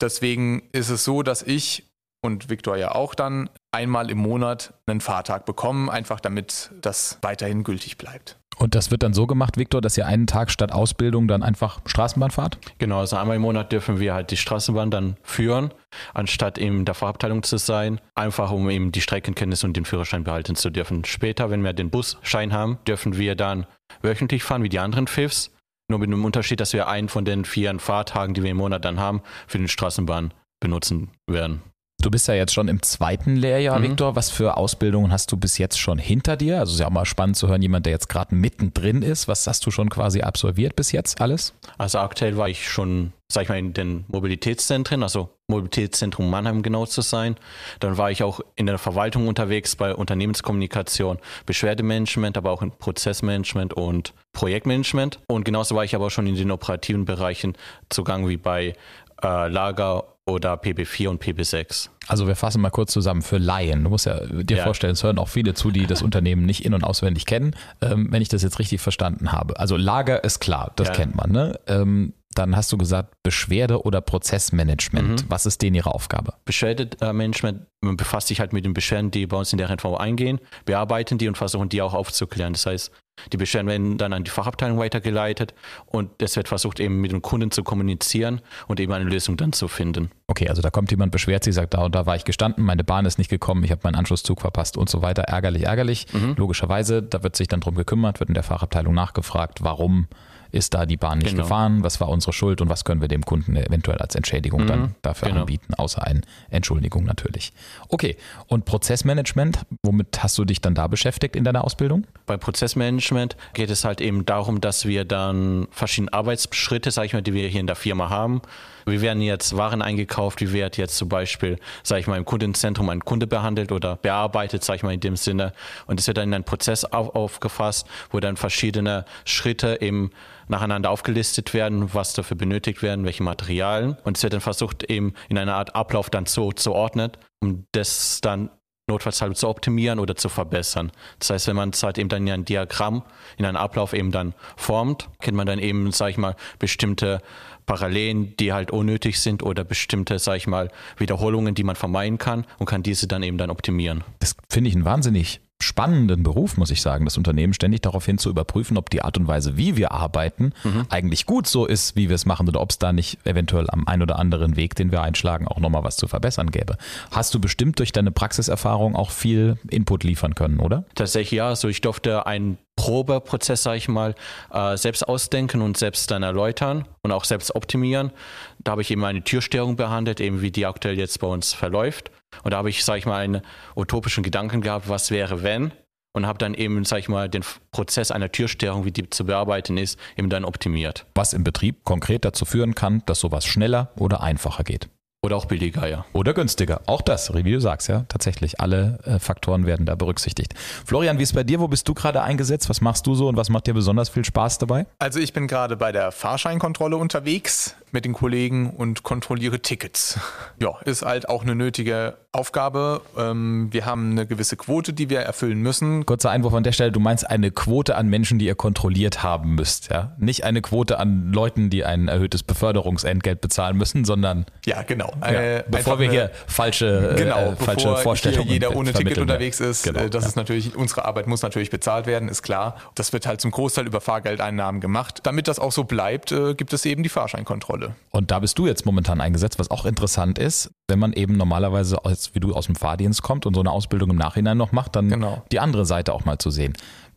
Deswegen 0.01 0.63
ist 0.73 0.91
es 0.91 1.05
so, 1.05 1.23
dass 1.23 1.43
ich 1.43 1.85
und 2.21 2.51
Viktor 2.51 2.77
ja 2.77 2.95
auch 2.95 3.15
dann 3.15 3.49
einmal 3.71 4.11
im 4.11 4.19
Monat 4.19 4.75
einen 4.87 5.01
Fahrtag 5.01 5.45
bekommen, 5.45 5.89
einfach 5.89 6.21
damit 6.21 6.71
das 6.81 7.19
weiterhin 7.23 7.63
gültig 7.63 7.97
bleibt. 7.97 8.38
Und 8.59 8.75
das 8.75 8.91
wird 8.91 9.03
dann 9.03 9.15
so 9.15 9.27
gemacht, 9.27 9.57
Viktor, 9.57 9.81
dass 9.81 9.97
ihr 9.97 10.07
einen 10.07 10.27
Tag 10.27 10.51
statt 10.51 10.73
Ausbildung 10.73 11.29
dann 11.29 11.43
einfach 11.43 11.81
Straßenbahn 11.87 12.31
fahrt? 12.31 12.59
Genau, 12.79 12.99
also 12.99 13.17
einmal 13.17 13.37
im 13.37 13.43
Monat 13.43 13.71
dürfen 13.71 14.01
wir 14.01 14.15
halt 14.15 14.31
die 14.31 14.37
Straßenbahn 14.37 14.91
dann 14.91 15.17
führen, 15.23 15.73
anstatt 16.13 16.59
eben 16.59 16.85
der 16.85 16.95
Fahrabteilung 16.95 17.43
zu 17.45 17.57
sein, 17.57 18.01
einfach 18.15 18.51
um 18.51 18.69
eben 18.69 18.91
die 18.91 19.01
Streckenkenntnis 19.01 19.63
und 19.63 19.77
den 19.77 19.85
Führerschein 19.85 20.25
behalten 20.25 20.57
zu 20.57 20.71
dürfen. 20.71 21.05
Später, 21.05 21.51
wenn 21.51 21.63
wir 21.63 21.73
den 21.73 21.91
Busschein 21.91 22.53
haben, 22.53 22.79
dürfen 22.87 23.17
wir 23.17 23.37
dann 23.37 23.67
wöchentlich 24.03 24.43
fahren 24.43 24.63
wie 24.65 24.69
die 24.69 24.81
anderen 24.81 25.07
Pfiffs, 25.07 25.53
nur 25.89 26.01
mit 26.01 26.11
dem 26.11 26.25
Unterschied, 26.25 26.61
dass 26.61 26.73
wir 26.73 26.89
einen 26.89 27.09
von 27.09 27.25
den 27.25 27.45
vier 27.45 27.79
Fahrtagen, 27.79 28.35
die 28.35 28.43
wir 28.43 28.51
im 28.51 28.59
Monat 28.59 28.85
dann 28.85 28.99
haben, 28.99 29.23
für 29.47 29.59
den 29.59 29.69
Straßenbahn 29.69 30.35
benutzen 30.61 31.11
werden. 31.27 31.63
Du 32.01 32.13
bist 32.13 32.29
ja 32.29 32.35
jetzt 32.35 32.55
schon 32.55 32.69
im 32.69 32.81
zweiten 32.81 33.35
Lehrjahr, 33.35 33.77
mhm. 33.81 33.85
Viktor. 33.91 34.15
Was 34.15 34.31
für 34.31 34.57
Ausbildungen 34.57 35.11
hast 35.11 35.33
du 35.33 35.37
bis 35.37 35.59
jetzt 35.59 35.81
schon 35.81 35.99
hinter 35.99 36.37
dir? 36.37 36.61
Also 36.61 36.75
ist 36.75 36.79
ja 36.79 36.87
auch 36.87 36.93
mal 36.93 37.05
spannend 37.05 37.37
zu 37.37 37.49
hören, 37.49 37.61
jemand, 37.61 37.87
der 37.87 37.93
jetzt 37.93 38.09
gerade 38.09 38.37
mittendrin 38.37 39.03
ist. 39.03 39.27
Was 39.27 39.49
hast 39.49 39.67
du 39.67 39.73
schon 39.73 39.91
quasi 39.91 40.21
absolviert 40.21 40.77
bis 40.77 40.93
jetzt 40.93 41.21
alles? 41.21 41.55
Also 41.77 41.99
aktuell 41.99 42.37
war 42.37 42.49
ich 42.49 42.69
schon, 42.69 43.13
sag 43.27 43.43
ich 43.43 43.49
mal, 43.49 43.59
in 43.59 43.73
den 43.73 44.05
Mobilitätszentren, 44.07 45.03
also 45.03 45.31
Mobilitätszentrum 45.49 46.31
Mannheim 46.31 46.63
genau 46.63 46.87
zu 46.87 47.01
sein. 47.01 47.35
Dann 47.81 47.99
war 47.99 48.13
ich 48.13 48.23
auch 48.23 48.39
in 48.55 48.67
der 48.67 48.79
Verwaltung 48.79 49.27
unterwegs 49.27 49.75
bei 49.75 49.93
Unternehmenskommunikation, 49.93 51.19
Beschwerdemanagement, 51.47 52.37
aber 52.37 52.53
auch 52.53 52.63
in 52.63 52.71
Prozessmanagement 52.71 53.75
und 53.75 54.15
Projektmanagement. 54.35 55.19
Und 55.27 55.45
genauso 55.45 55.75
war 55.75 55.83
ich 55.83 55.97
aber 55.97 56.11
schon 56.11 56.29
in 56.29 56.37
den 56.37 56.53
operativen 56.53 57.07
Bereichen 57.07 57.57
zugang 57.89 58.29
wie 58.29 58.37
bei 58.37 58.75
äh, 59.21 59.49
Lager 59.49 60.05
oder 60.29 60.55
PB4 60.55 61.09
und 61.09 61.23
PB6. 61.23 61.89
Also 62.07 62.27
wir 62.27 62.37
fassen 62.37 62.61
mal 62.61 62.71
kurz 62.71 62.93
zusammen 62.93 63.23
für 63.23 63.39
Laien. 63.39 63.85
Du 63.85 63.91
musst 63.91 64.07
ja 64.07 64.25
dir 64.27 64.59
ja. 64.59 64.65
vorstellen, 64.65 64.93
es 64.93 65.03
hören 65.03 65.19
auch 65.19 65.29
viele 65.29 65.55
zu, 65.55 65.71
die 65.71 65.87
das 65.87 66.03
Unternehmen 66.03 66.45
nicht 66.45 66.65
in- 66.65 66.75
und 66.75 66.85
auswendig 66.85 67.27
kennen, 67.27 67.55
ähm, 67.81 68.09
wenn 68.11 68.23
ich 68.23 68.29
das 68.29 68.43
jetzt 68.43 68.59
richtig 68.59 68.81
verstanden 68.81 69.33
habe. 69.33 69.59
Also 69.59 69.77
Lager 69.77 70.23
ist 70.25 70.41
klar, 70.41 70.73
das 70.77 70.89
ja. 70.89 70.95
kennt 70.95 71.15
man. 71.17 71.31
Ne? 71.33 71.59
Ähm, 71.67 72.13
dann 72.35 72.55
hast 72.55 72.71
du 72.71 72.79
gesagt 72.79 73.15
Beschwerde- 73.23 73.83
oder 73.85 74.01
Prozessmanagement. 74.01 75.23
Mhm. 75.23 75.25
Was 75.29 75.47
ist 75.47 75.63
denn 75.63 75.75
Ihre 75.75 75.93
Aufgabe? 75.95 76.35
Beschwerdemanagement 76.45 77.67
befasst 77.81 78.29
sich 78.29 78.41
halt 78.41 78.53
mit 78.53 78.65
den 78.65 78.75
Beschwerden, 78.75 79.11
die 79.11 79.27
bei 79.27 79.37
uns 79.37 79.53
in 79.53 79.59
der 79.59 79.69
RNV 79.69 79.97
eingehen, 79.99 80.39
bearbeiten 80.65 81.19
die 81.19 81.27
und 81.27 81.37
versuchen 81.37 81.69
die 81.69 81.83
auch 81.83 81.95
aufzuklären. 81.95 82.53
Das 82.53 82.67
heißt, 82.67 82.93
die 83.33 83.37
Beschwerden 83.37 83.69
werden 83.69 83.99
dann 83.99 84.13
an 84.13 84.25
die 84.25 84.31
Fachabteilung 84.31 84.79
weitergeleitet 84.79 85.55
und 85.87 86.23
es 86.23 86.37
wird 86.37 86.49
versucht, 86.49 86.81
eben 86.81 87.01
mit 87.01 87.13
dem 87.13 87.23
Kunden 87.23 87.51
zu 87.51 87.63
kommunizieren 87.63 88.41
und 88.67 88.81
eben 88.81 88.93
eine 88.93 89.05
Lösung 89.05 89.37
dann 89.37 89.53
zu 89.53 89.69
finden. 89.69 90.11
Okay, 90.27 90.49
also 90.49 90.63
da 90.63 90.71
kommt 90.71 90.91
jemand, 90.91 91.13
beschwert 91.13 91.45
sich, 91.45 91.55
sagt, 91.55 91.75
da 91.75 91.85
und 91.85 91.95
da 91.95 92.07
war 92.07 92.17
ich 92.17 92.25
gestanden, 92.25 92.65
meine 92.65 92.85
Bahn 92.85 93.07
ist 93.07 93.19
nicht 93.19 93.31
gekommen, 93.31 93.65
ich 93.65 93.71
habe 93.71 93.81
meinen 93.85 93.97
Anschlusszug 93.97 94.41
verpasst 94.41 94.77
und 94.77 94.89
so 94.89 95.03
weiter. 95.03 95.23
Ärgerlich, 95.23 95.65
ärgerlich. 95.65 96.07
Mhm. 96.13 96.35
Logischerweise, 96.37 97.03
da 97.03 97.23
wird 97.23 97.37
sich 97.37 97.49
dann 97.49 97.61
drum 97.61 97.75
gekümmert, 97.75 98.21
wird 98.21 98.29
in 98.29 98.35
der 98.35 98.43
Fachabteilung 98.43 98.95
nachgefragt, 98.95 99.63
warum 99.63 100.09
ist 100.51 100.75
da 100.75 100.87
die 100.87 100.97
Bahn 100.97 101.19
nicht 101.19 101.31
genau. 101.31 101.43
gefahren, 101.43 101.83
was 101.83 102.01
war 102.01 102.09
unsere 102.09 102.33
Schuld 102.33 102.61
und 102.61 102.69
was 102.69 102.85
können 102.85 103.01
wir 103.01 103.09
dem 103.09 103.25
Kunden 103.25 103.57
eventuell 103.57 103.99
als 103.99 104.15
Entschädigung 104.15 104.63
mhm, 104.63 104.67
dann 104.67 104.95
dafür 105.03 105.29
genau. 105.29 105.41
anbieten, 105.41 105.75
außer 105.75 106.03
eine 106.03 106.23
Entschuldigung 106.51 107.05
natürlich. 107.05 107.53
Okay, 107.89 108.17
und 108.47 108.65
Prozessmanagement, 108.65 109.61
womit 109.83 110.23
hast 110.23 110.39
du 110.39 110.45
dich 110.45 110.61
dann 110.61 110.75
da 110.75 110.87
beschäftigt 110.87 111.37
in 111.37 111.45
deiner 111.45 111.65
Ausbildung? 111.65 112.07
Bei 112.27 112.37
Prozessmanagement 112.37 113.37
geht 113.55 113.71
es 113.71 113.85
halt 113.85 114.01
eben 114.01 114.25
darum, 114.27 114.61
dass 114.61 114.87
wir 114.87 115.05
dann 115.05 115.69
verschiedene 115.71 116.13
Arbeitsschritte, 116.13 116.91
sage 116.91 117.07
ich 117.07 117.13
mal, 117.13 117.23
die 117.23 117.35
wir 117.35 117.49
hier 117.49 117.61
in 117.61 117.67
der 117.67 117.77
Firma 117.77 118.11
haben, 118.11 118.43
wie 118.91 119.01
werden 119.01 119.23
jetzt 119.23 119.57
Waren 119.57 119.83
eingekauft, 119.83 120.41
wie 120.41 120.53
wird 120.53 120.77
jetzt 120.77 120.97
zum 120.97 121.09
Beispiel, 121.09 121.59
sage 121.83 122.01
ich 122.01 122.07
mal, 122.07 122.17
im 122.17 122.25
Kundenzentrum 122.25 122.89
ein 122.89 123.05
Kunde 123.05 123.27
behandelt 123.27 123.73
oder 123.73 123.97
bearbeitet, 123.97 124.65
sage 124.65 124.79
ich 124.79 124.83
mal 124.83 124.95
in 124.95 125.01
dem 125.01 125.17
Sinne. 125.17 125.53
Und 125.87 126.01
es 126.01 126.07
wird 126.07 126.17
dann 126.17 126.29
in 126.29 126.35
einen 126.35 126.45
Prozess 126.45 126.85
auf, 126.85 127.15
aufgefasst, 127.15 127.87
wo 128.11 128.21
dann 128.21 128.37
verschiedene 128.37 129.05
Schritte 129.25 129.79
eben 129.81 130.11
nacheinander 130.49 130.91
aufgelistet 130.91 131.55
werden, 131.55 131.95
was 131.95 132.15
dafür 132.15 132.37
benötigt 132.37 132.83
werden, 132.83 133.05
welche 133.05 133.23
Materialien. 133.23 133.97
Und 134.05 134.17
es 134.17 134.23
wird 134.23 134.33
dann 134.33 134.41
versucht, 134.41 134.85
eben 134.85 135.15
in 135.29 135.39
einer 135.39 135.55
Art 135.55 135.75
Ablauf 135.75 136.11
dann 136.11 136.27
so 136.27 136.53
zu 136.53 136.73
ordnen, 136.73 137.13
um 137.41 137.67
das 137.73 138.21
dann 138.21 138.51
notfallshalber 138.89 139.35
zu 139.35 139.49
optimieren 139.49 139.99
oder 139.99 140.17
zu 140.17 140.29
verbessern. 140.29 140.93
Das 141.19 141.31
heißt, 141.31 141.47
wenn 141.49 141.57
man 141.57 141.71
es 141.71 141.83
halt 141.83 141.99
eben 141.99 142.09
dann 142.09 142.27
in 142.27 142.33
ein 142.33 142.45
Diagramm, 142.45 143.03
in 143.37 143.45
einen 143.45 143.57
Ablauf 143.57 143.93
eben 143.93 144.11
dann 144.11 144.35
formt, 144.57 145.09
kennt 145.21 145.37
man 145.37 145.47
dann 145.47 145.59
eben, 145.59 145.93
sage 145.93 146.13
ich 146.13 146.19
mal, 146.19 146.37
bestimmte 146.59 147.21
Parallelen, 147.67 148.35
die 148.39 148.53
halt 148.53 148.71
unnötig 148.71 149.21
sind 149.21 149.43
oder 149.43 149.63
bestimmte, 149.63 150.19
sage 150.19 150.39
ich 150.39 150.47
mal, 150.47 150.71
Wiederholungen, 150.97 151.55
die 151.55 151.65
man 151.65 151.77
vermeiden 151.77 152.19
kann 152.19 152.47
und 152.59 152.67
kann 152.67 152.83
diese 152.83 153.07
dann 153.07 153.23
eben 153.23 153.39
dann 153.39 153.51
optimieren. 153.51 154.05
Das 154.21 154.35
finde 154.49 154.71
ich 154.71 154.75
ein 154.75 154.85
wahnsinnig 154.85 155.41
spannenden 155.61 156.23
Beruf, 156.23 156.57
muss 156.57 156.71
ich 156.71 156.81
sagen, 156.81 157.05
das 157.05 157.17
Unternehmen 157.17 157.53
ständig 157.53 157.83
darauf 157.83 158.07
hin 158.07 158.19
zu 158.19 158.31
überprüfen, 158.31 158.77
ob 158.77 158.91
die 158.91 159.03
Art 159.03 159.19
und 159.19 159.27
Weise, 159.27 159.57
wie 159.57 159.77
wir 159.77 159.93
arbeiten, 159.93 160.53
mhm. 160.63 160.87
eigentlich 160.89 161.27
gut 161.27 161.47
so 161.49 161.67
ist, 161.67 161.97
wie 161.97 162.09
wir 162.09 162.15
es 162.15 162.27
machen 162.27 162.49
oder 162.49 162.61
ob 162.61 162.71
es 162.71 162.79
da 162.79 162.93
nicht 162.93 163.19
eventuell 163.27 163.69
am 163.71 163.87
einen 163.89 164.03
oder 164.03 164.19
anderen 164.19 164.57
Weg, 164.57 164.77
den 164.77 164.93
wir 164.93 165.03
einschlagen, 165.03 165.49
auch 165.49 165.59
nochmal 165.59 165.83
was 165.83 165.97
zu 165.97 166.07
verbessern 166.07 166.51
gäbe. 166.51 166.77
Hast 167.11 167.35
du 167.35 167.41
bestimmt 167.41 167.79
durch 167.81 167.91
deine 167.91 168.13
Praxiserfahrung 168.13 168.95
auch 168.95 169.11
viel 169.11 169.59
Input 169.69 170.05
liefern 170.05 170.35
können, 170.37 170.61
oder? 170.61 170.85
Tatsächlich 170.95 171.39
ja. 171.39 171.49
Also 171.49 171.69
ich 171.69 171.81
durfte 171.81 172.27
einen 172.27 172.59
Probeprozess, 172.77 173.65
sage 173.65 173.79
ich 173.79 173.89
mal, 173.89 174.15
äh, 174.53 174.77
selbst 174.77 175.09
ausdenken 175.09 175.61
und 175.61 175.77
selbst 175.77 176.11
dann 176.13 176.23
erläutern 176.23 176.87
und 177.03 177.11
auch 177.11 177.25
selbst 177.25 177.57
optimieren. 177.57 178.13
Da 178.61 178.73
habe 178.73 178.83
ich 178.83 178.91
eben 178.93 179.05
eine 179.05 179.25
Türstörung 179.25 179.75
behandelt, 179.75 180.21
eben 180.21 180.41
wie 180.41 180.53
die 180.53 180.65
aktuell 180.65 180.97
jetzt 180.97 181.19
bei 181.19 181.27
uns 181.27 181.53
verläuft. 181.53 182.13
Und 182.45 182.53
da 182.53 182.59
habe 182.59 182.71
ich, 182.71 182.85
sage 182.85 182.99
ich 182.99 183.07
mal, 183.07 183.19
einen 183.19 183.43
utopischen 183.77 184.23
Gedanken 184.23 184.61
gehabt, 184.61 184.89
was 184.89 185.11
wäre, 185.11 185.43
wenn? 185.43 185.73
Und 186.13 186.27
habe 186.27 186.39
dann 186.39 186.55
eben, 186.55 186.85
sage 186.85 187.01
ich 187.01 187.09
mal, 187.09 187.29
den 187.29 187.45
Prozess 187.71 188.11
einer 188.11 188.33
Türstörung, 188.33 188.85
wie 188.85 188.91
die 188.91 189.09
zu 189.11 189.27
bearbeiten 189.27 189.77
ist, 189.77 189.99
eben 190.17 190.31
dann 190.31 190.45
optimiert. 190.45 191.07
Was 191.15 191.33
im 191.33 191.45
Betrieb 191.45 191.85
konkret 191.85 192.25
dazu 192.25 192.45
führen 192.45 192.75
kann, 192.75 193.03
dass 193.07 193.21
sowas 193.21 193.45
schneller 193.45 193.93
oder 193.97 194.23
einfacher 194.23 194.65
geht. 194.65 194.89
Oder 195.21 195.37
auch 195.37 195.47
billiger, 195.47 195.89
ja. 195.89 196.05
Oder 196.13 196.33
günstiger. 196.33 196.81
Auch 196.87 197.03
das, 197.03 197.35
wie 197.35 197.43
du 197.43 197.61
sagst, 197.61 197.89
ja. 197.89 198.05
Tatsächlich, 198.09 198.61
alle 198.61 199.01
äh, 199.05 199.19
Faktoren 199.19 199.67
werden 199.67 199.85
da 199.85 199.97
berücksichtigt. 199.97 200.55
Florian, 200.57 201.19
wie 201.19 201.25
ist 201.25 201.35
bei 201.35 201.43
dir? 201.43 201.59
Wo 201.59 201.67
bist 201.67 201.89
du 201.89 201.95
gerade 201.95 202.23
eingesetzt? 202.23 202.69
Was 202.69 202.81
machst 202.81 203.05
du 203.05 203.17
so 203.17 203.27
und 203.27 203.37
was 203.37 203.51
macht 203.51 203.67
dir 203.67 203.75
besonders 203.75 204.09
viel 204.11 204.25
Spaß 204.25 204.59
dabei? 204.59 204.87
Also 205.01 205.19
ich 205.19 205.33
bin 205.33 205.49
gerade 205.49 205.77
bei 205.77 205.91
der 205.91 206.13
Fahrscheinkontrolle 206.13 206.97
unterwegs 206.97 207.75
mit 207.93 208.05
den 208.05 208.13
Kollegen 208.13 208.71
und 208.71 209.03
kontrolliere 209.03 209.61
Tickets. 209.61 210.19
Ja, 210.61 210.77
ist 210.85 211.03
halt 211.03 211.29
auch 211.29 211.43
eine 211.43 211.55
nötige 211.55 212.17
Aufgabe. 212.33 213.03
Ähm, 213.17 213.69
wir 213.71 213.87
haben 213.87 214.11
eine 214.11 214.27
gewisse 214.27 214.57
Quote, 214.57 214.93
die 214.93 215.09
wir 215.09 215.21
erfüllen 215.21 215.61
müssen. 215.61 216.05
Kurzer 216.05 216.31
Einwurf 216.31 216.53
an 216.53 216.65
der 216.65 216.73
Stelle, 216.73 216.91
du 216.91 216.99
meinst 216.99 217.29
eine 217.29 217.53
Quote 217.53 217.95
an 217.95 218.09
Menschen, 218.09 218.41
die 218.41 218.47
ihr 218.47 218.57
kontrolliert 218.57 219.23
haben 219.23 219.55
müsst, 219.55 219.91
ja? 219.91 220.17
Nicht 220.19 220.43
eine 220.43 220.61
Quote 220.61 220.99
an 220.99 221.33
Leuten, 221.33 221.71
die 221.71 221.85
ein 221.85 222.09
erhöhtes 222.09 222.43
Beförderungsentgelt 222.43 223.41
bezahlen 223.41 223.77
müssen, 223.77 224.05
sondern 224.05 224.47
Ja, 224.67 224.83
genau. 224.83 225.13
Ja, 225.21 225.31
äh, 225.31 225.65
bevor 225.69 226.01
wir 226.01 226.11
hier 226.11 226.31
falsche, 226.49 227.15
genau, 227.17 227.53
äh, 227.53 227.57
falsche 227.57 227.97
Vorstellungen 227.97 228.45
hier 228.45 228.55
jeder 228.55 228.75
ohne 228.75 228.93
Ticket 228.93 229.19
unterwegs 229.19 229.61
ist, 229.61 229.85
genau, 229.85 230.01
äh, 230.01 230.11
das 230.11 230.25
ja. 230.25 230.29
ist 230.31 230.37
natürlich 230.37 230.75
unsere 230.75 231.05
Arbeit 231.05 231.29
muss 231.29 231.43
natürlich 231.43 231.71
bezahlt 231.71 232.07
werden, 232.07 232.29
ist 232.29 232.43
klar. 232.43 232.77
Das 232.95 233.13
wird 233.13 233.27
halt 233.27 233.41
zum 233.41 233.53
Großteil 233.53 233.87
über 233.87 234.01
Fahrgeldeinnahmen 234.01 234.81
gemacht. 234.81 235.21
Damit 235.23 235.47
das 235.47 235.59
auch 235.59 235.73
so 235.73 235.85
bleibt, 235.85 236.33
äh, 236.33 236.55
gibt 236.55 236.73
es 236.73 236.85
eben 236.85 237.03
die 237.03 237.09
Fahrscheinkontrolle. 237.09 237.78
Und 238.11 238.31
da 238.31 238.39
bist 238.41 238.59
du 238.59 238.67
jetzt 238.67 238.87
momentan 238.87 239.21
eingesetzt, 239.21 239.59
was 239.59 239.71
auch 239.71 239.85
interessant 239.85 240.39
ist, 240.39 240.71
wenn 240.89 240.99
man 240.99 241.13
eben 241.13 241.37
normalerweise, 241.37 242.05
als, 242.05 242.35
wie 242.35 242.41
du 242.41 242.55
aus 242.55 242.67
dem 242.67 242.75
Fahrdienst 242.75 243.23
kommt 243.23 243.47
und 243.47 243.55
so 243.55 243.61
eine 243.61 243.71
Ausbildung 243.71 244.11
im 244.11 244.17
Nachhinein 244.17 244.57
noch 244.57 244.73
macht, 244.73 244.97
dann 244.97 245.09
genau. 245.09 245.43
die 245.53 245.61
andere 245.61 245.87
Seite 245.87 246.13
auch 246.13 246.25
mal 246.25 246.39
zu 246.39 246.51
sehen. 246.51 246.75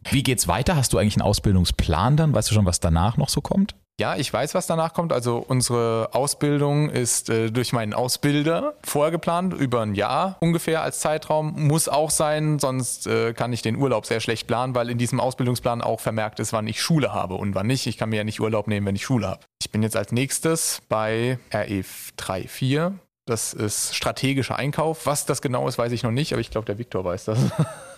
Wie 0.09 0.23
geht's 0.23 0.47
weiter? 0.47 0.75
Hast 0.75 0.93
du 0.93 0.97
eigentlich 0.97 1.15
einen 1.15 1.27
Ausbildungsplan 1.27 2.17
dann? 2.17 2.33
Weißt 2.33 2.49
du 2.49 2.53
schon, 2.53 2.65
was 2.65 2.79
danach 2.79 3.17
noch 3.17 3.29
so 3.29 3.41
kommt? 3.41 3.75
Ja, 4.01 4.15
ich 4.15 4.33
weiß, 4.33 4.55
was 4.55 4.65
danach 4.65 4.95
kommt. 4.95 5.13
Also 5.13 5.45
unsere 5.47 6.09
Ausbildung 6.13 6.89
ist 6.89 7.29
äh, 7.29 7.51
durch 7.51 7.71
meinen 7.71 7.93
Ausbilder 7.93 8.73
vorgeplant, 8.83 9.53
über 9.53 9.81
ein 9.81 9.93
Jahr 9.93 10.37
ungefähr 10.39 10.81
als 10.81 11.01
Zeitraum. 11.01 11.67
Muss 11.67 11.87
auch 11.87 12.09
sein, 12.09 12.57
sonst 12.57 13.05
äh, 13.05 13.33
kann 13.33 13.53
ich 13.53 13.61
den 13.61 13.75
Urlaub 13.75 14.07
sehr 14.07 14.19
schlecht 14.19 14.47
planen, 14.47 14.73
weil 14.73 14.89
in 14.89 14.97
diesem 14.97 15.19
Ausbildungsplan 15.19 15.83
auch 15.83 15.99
vermerkt 15.99 16.39
ist, 16.39 16.51
wann 16.51 16.65
ich 16.65 16.81
Schule 16.81 17.13
habe 17.13 17.35
und 17.35 17.53
wann 17.53 17.67
nicht. 17.67 17.85
Ich 17.85 17.99
kann 17.99 18.09
mir 18.09 18.15
ja 18.15 18.23
nicht 18.23 18.41
Urlaub 18.41 18.65
nehmen, 18.65 18.87
wenn 18.87 18.95
ich 18.95 19.05
Schule 19.05 19.27
habe. 19.27 19.41
Ich 19.61 19.69
bin 19.69 19.83
jetzt 19.83 19.95
als 19.95 20.11
nächstes 20.11 20.81
bei 20.89 21.37
RE 21.53 21.83
34. 21.83 22.93
Das 23.27 23.53
ist 23.53 23.95
strategischer 23.95 24.55
Einkauf. 24.55 25.05
Was 25.05 25.27
das 25.27 25.43
genau 25.43 25.67
ist, 25.67 25.77
weiß 25.77 25.91
ich 25.91 26.01
noch 26.01 26.09
nicht, 26.09 26.33
aber 26.33 26.41
ich 26.41 26.49
glaube, 26.49 26.65
der 26.65 26.79
Viktor 26.79 27.05
weiß 27.05 27.25
das. 27.25 27.37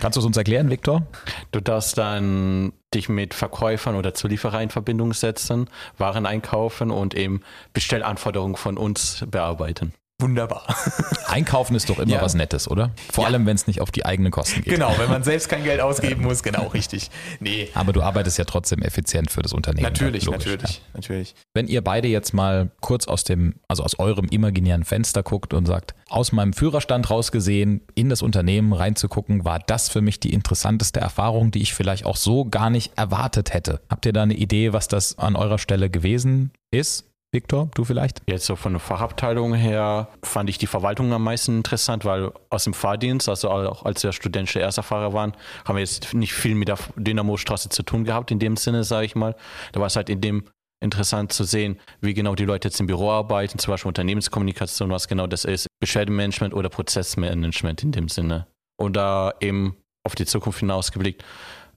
Kannst 0.00 0.16
du 0.16 0.20
es 0.20 0.26
uns 0.26 0.36
erklären, 0.36 0.70
Viktor? 0.70 1.06
Du 1.50 1.60
darfst 1.60 1.98
dann 1.98 2.72
dich 2.94 3.08
mit 3.08 3.34
Verkäufern 3.34 3.96
oder 3.96 4.14
Zulieferern 4.14 4.62
in 4.64 4.70
Verbindung 4.70 5.12
setzen, 5.12 5.68
Waren 5.98 6.26
einkaufen 6.26 6.90
und 6.90 7.14
eben 7.14 7.42
Bestellanforderungen 7.72 8.56
von 8.56 8.76
uns 8.76 9.24
bearbeiten. 9.30 9.94
Wunderbar. 10.20 10.64
Einkaufen 11.26 11.74
ist 11.74 11.90
doch 11.90 11.98
immer 11.98 12.12
ja. 12.14 12.22
was 12.22 12.34
Nettes, 12.34 12.70
oder? 12.70 12.92
Vor 13.10 13.24
ja. 13.24 13.30
allem, 13.30 13.44
wenn 13.46 13.56
es 13.56 13.66
nicht 13.66 13.80
auf 13.80 13.90
die 13.90 14.06
eigenen 14.06 14.30
Kosten 14.30 14.62
geht. 14.62 14.72
Genau, 14.72 14.94
wenn 14.98 15.10
man 15.10 15.24
selbst 15.24 15.48
kein 15.48 15.64
Geld 15.64 15.80
ausgeben 15.82 16.22
muss, 16.22 16.42
genau, 16.42 16.68
richtig. 16.68 17.10
Nee. 17.40 17.68
Aber 17.74 17.92
du 17.92 18.02
arbeitest 18.02 18.38
ja 18.38 18.44
trotzdem 18.44 18.82
effizient 18.82 19.30
für 19.30 19.42
das 19.42 19.52
Unternehmen. 19.52 19.82
Natürlich, 19.82 20.24
logisch, 20.24 20.46
natürlich, 20.46 20.76
ja. 20.76 20.82
natürlich. 20.94 21.34
Wenn 21.54 21.66
ihr 21.66 21.82
beide 21.82 22.06
jetzt 22.06 22.34
mal 22.34 22.70
kurz 22.80 23.08
aus 23.08 23.24
dem, 23.24 23.56
also 23.66 23.82
aus 23.82 23.98
eurem 23.98 24.26
imaginären 24.26 24.84
Fenster 24.84 25.22
guckt 25.22 25.54
und 25.54 25.66
sagt, 25.66 25.94
aus 26.08 26.30
meinem 26.30 26.52
Führerstand 26.52 27.10
rausgesehen, 27.10 27.80
in 27.94 28.08
das 28.08 28.22
Unternehmen 28.22 28.72
reinzugucken, 28.72 29.44
war 29.44 29.58
das 29.58 29.88
für 29.88 30.02
mich 30.02 30.20
die 30.20 30.32
interessanteste 30.32 31.00
Erfahrung, 31.00 31.50
die 31.50 31.62
ich 31.62 31.74
vielleicht 31.74 32.04
auch 32.04 32.16
so 32.16 32.44
gar 32.44 32.70
nicht 32.70 32.92
erwartet 32.96 33.52
hätte. 33.54 33.80
Habt 33.88 34.06
ihr 34.06 34.12
da 34.12 34.22
eine 34.22 34.34
Idee, 34.34 34.72
was 34.72 34.86
das 34.86 35.18
an 35.18 35.34
eurer 35.34 35.58
Stelle 35.58 35.90
gewesen 35.90 36.52
ist? 36.70 37.11
Viktor, 37.34 37.70
du 37.74 37.84
vielleicht? 37.84 38.20
Jetzt 38.26 38.44
so 38.44 38.56
von 38.56 38.74
der 38.74 38.80
Fachabteilung 38.80 39.54
her 39.54 40.08
fand 40.22 40.50
ich 40.50 40.58
die 40.58 40.66
Verwaltung 40.66 41.10
am 41.14 41.24
meisten 41.24 41.56
interessant, 41.56 42.04
weil 42.04 42.30
aus 42.50 42.64
dem 42.64 42.74
Fahrdienst, 42.74 43.26
also 43.26 43.48
auch 43.48 43.86
als 43.86 44.02
wir 44.04 44.12
studentische 44.12 44.60
Ersterfahrer 44.60 45.14
waren, 45.14 45.32
haben 45.64 45.76
wir 45.76 45.80
jetzt 45.80 46.12
nicht 46.12 46.34
viel 46.34 46.54
mit 46.54 46.68
der 46.68 46.78
Dynamostraße 46.96 47.70
zu 47.70 47.84
tun 47.84 48.04
gehabt, 48.04 48.30
in 48.30 48.38
dem 48.38 48.58
Sinne, 48.58 48.84
sage 48.84 49.06
ich 49.06 49.14
mal. 49.14 49.34
Da 49.72 49.80
war 49.80 49.86
es 49.86 49.96
halt 49.96 50.10
in 50.10 50.20
dem 50.20 50.44
interessant 50.82 51.32
zu 51.32 51.44
sehen, 51.44 51.78
wie 52.02 52.12
genau 52.12 52.34
die 52.34 52.44
Leute 52.44 52.68
jetzt 52.68 52.80
im 52.80 52.86
Büro 52.86 53.10
arbeiten, 53.10 53.58
zum 53.58 53.72
Beispiel 53.72 53.88
Unternehmenskommunikation, 53.88 54.90
was 54.90 55.08
genau 55.08 55.26
das 55.26 55.46
ist, 55.46 55.68
Beschwerdemanagement 55.80 56.52
oder 56.52 56.68
Prozessmanagement 56.68 57.82
in 57.82 57.92
dem 57.92 58.08
Sinne. 58.10 58.46
Und 58.76 58.94
da 58.94 59.32
eben 59.40 59.76
auf 60.04 60.14
die 60.16 60.26
Zukunft 60.26 60.60
hinausgeblickt, 60.60 61.24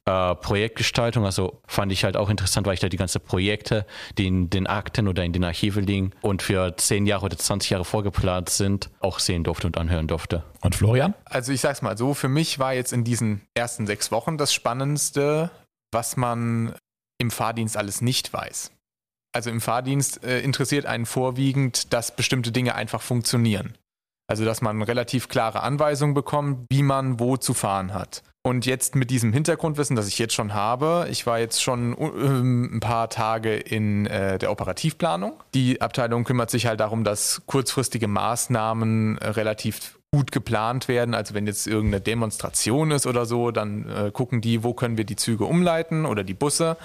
äh, 0.05 0.35
Projektgestaltung, 0.35 1.25
also 1.25 1.61
fand 1.65 1.91
ich 1.91 2.03
halt 2.03 2.15
auch 2.15 2.29
interessant, 2.29 2.67
weil 2.67 2.75
ich 2.75 2.79
da 2.79 2.89
die 2.89 2.97
ganzen 2.97 3.21
Projekte, 3.21 3.85
die 4.17 4.27
in 4.27 4.49
den 4.49 4.67
Akten 4.67 5.07
oder 5.07 5.23
in 5.23 5.33
den 5.33 5.43
Archiven 5.43 5.83
liegen 5.83 6.11
und 6.21 6.43
für 6.43 6.77
10 6.77 7.07
Jahre 7.07 7.25
oder 7.25 7.37
20 7.37 7.71
Jahre 7.71 7.85
vorgeplant 7.85 8.49
sind, 8.49 8.89
auch 8.99 9.19
sehen 9.19 9.43
durfte 9.43 9.67
und 9.67 9.77
anhören 9.77 10.07
durfte. 10.07 10.43
Und 10.61 10.75
Florian? 10.75 11.15
Also 11.25 11.51
ich 11.51 11.61
sag's 11.61 11.81
mal 11.81 11.97
so, 11.97 12.13
für 12.13 12.29
mich 12.29 12.59
war 12.59 12.73
jetzt 12.73 12.93
in 12.93 13.03
diesen 13.03 13.41
ersten 13.55 13.87
sechs 13.87 14.11
Wochen 14.11 14.37
das 14.37 14.53
Spannendste, 14.53 15.49
was 15.91 16.17
man 16.17 16.75
im 17.17 17.31
Fahrdienst 17.31 17.75
alles 17.75 18.01
nicht 18.01 18.31
weiß. 18.31 18.71
Also 19.33 19.49
im 19.49 19.59
Fahrdienst 19.59 20.23
äh, 20.23 20.39
interessiert 20.39 20.85
einen 20.85 21.05
vorwiegend, 21.05 21.93
dass 21.93 22.15
bestimmte 22.15 22.51
Dinge 22.51 22.75
einfach 22.75 23.01
funktionieren. 23.01 23.73
Also 24.27 24.45
dass 24.45 24.61
man 24.61 24.81
relativ 24.81 25.27
klare 25.29 25.61
Anweisungen 25.61 26.13
bekommt, 26.13 26.67
wie 26.69 26.83
man 26.83 27.19
wo 27.19 27.37
zu 27.37 27.53
fahren 27.53 27.93
hat. 27.93 28.23
Und 28.45 28.67
jetzt 28.67 28.93
mit 28.93 29.09
diesem 29.09 29.33
Hintergrundwissen, 29.33 29.95
das 29.95 30.07
ich 30.07 30.19
jetzt 30.19 30.35
schon 30.35 30.53
habe, 30.53 31.07
ich 31.09 31.25
war 31.25 31.39
jetzt 31.39 31.63
schon 31.63 31.97
äh, 31.97 32.75
ein 32.75 32.79
paar 32.79 33.09
Tage 33.09 33.55
in 33.55 34.05
äh, 34.05 34.37
der 34.37 34.51
Operativplanung. 34.51 35.33
Die 35.55 35.81
Abteilung 35.81 36.25
kümmert 36.25 36.51
sich 36.51 36.67
halt 36.67 36.79
darum, 36.79 37.03
dass 37.03 37.41
kurzfristige 37.47 38.07
Maßnahmen 38.07 39.17
relativ 39.17 39.97
gut 40.11 40.31
geplant 40.31 40.87
werden. 40.87 41.15
Also 41.15 41.33
wenn 41.33 41.47
jetzt 41.47 41.65
irgendeine 41.65 42.01
Demonstration 42.01 42.91
ist 42.91 43.07
oder 43.07 43.25
so, 43.25 43.49
dann 43.49 43.89
äh, 43.89 44.11
gucken 44.11 44.41
die, 44.41 44.63
wo 44.63 44.75
können 44.75 44.95
wir 44.95 45.05
die 45.05 45.15
Züge 45.15 45.45
umleiten 45.45 46.05
oder 46.05 46.23
die 46.23 46.35
Busse. 46.35 46.77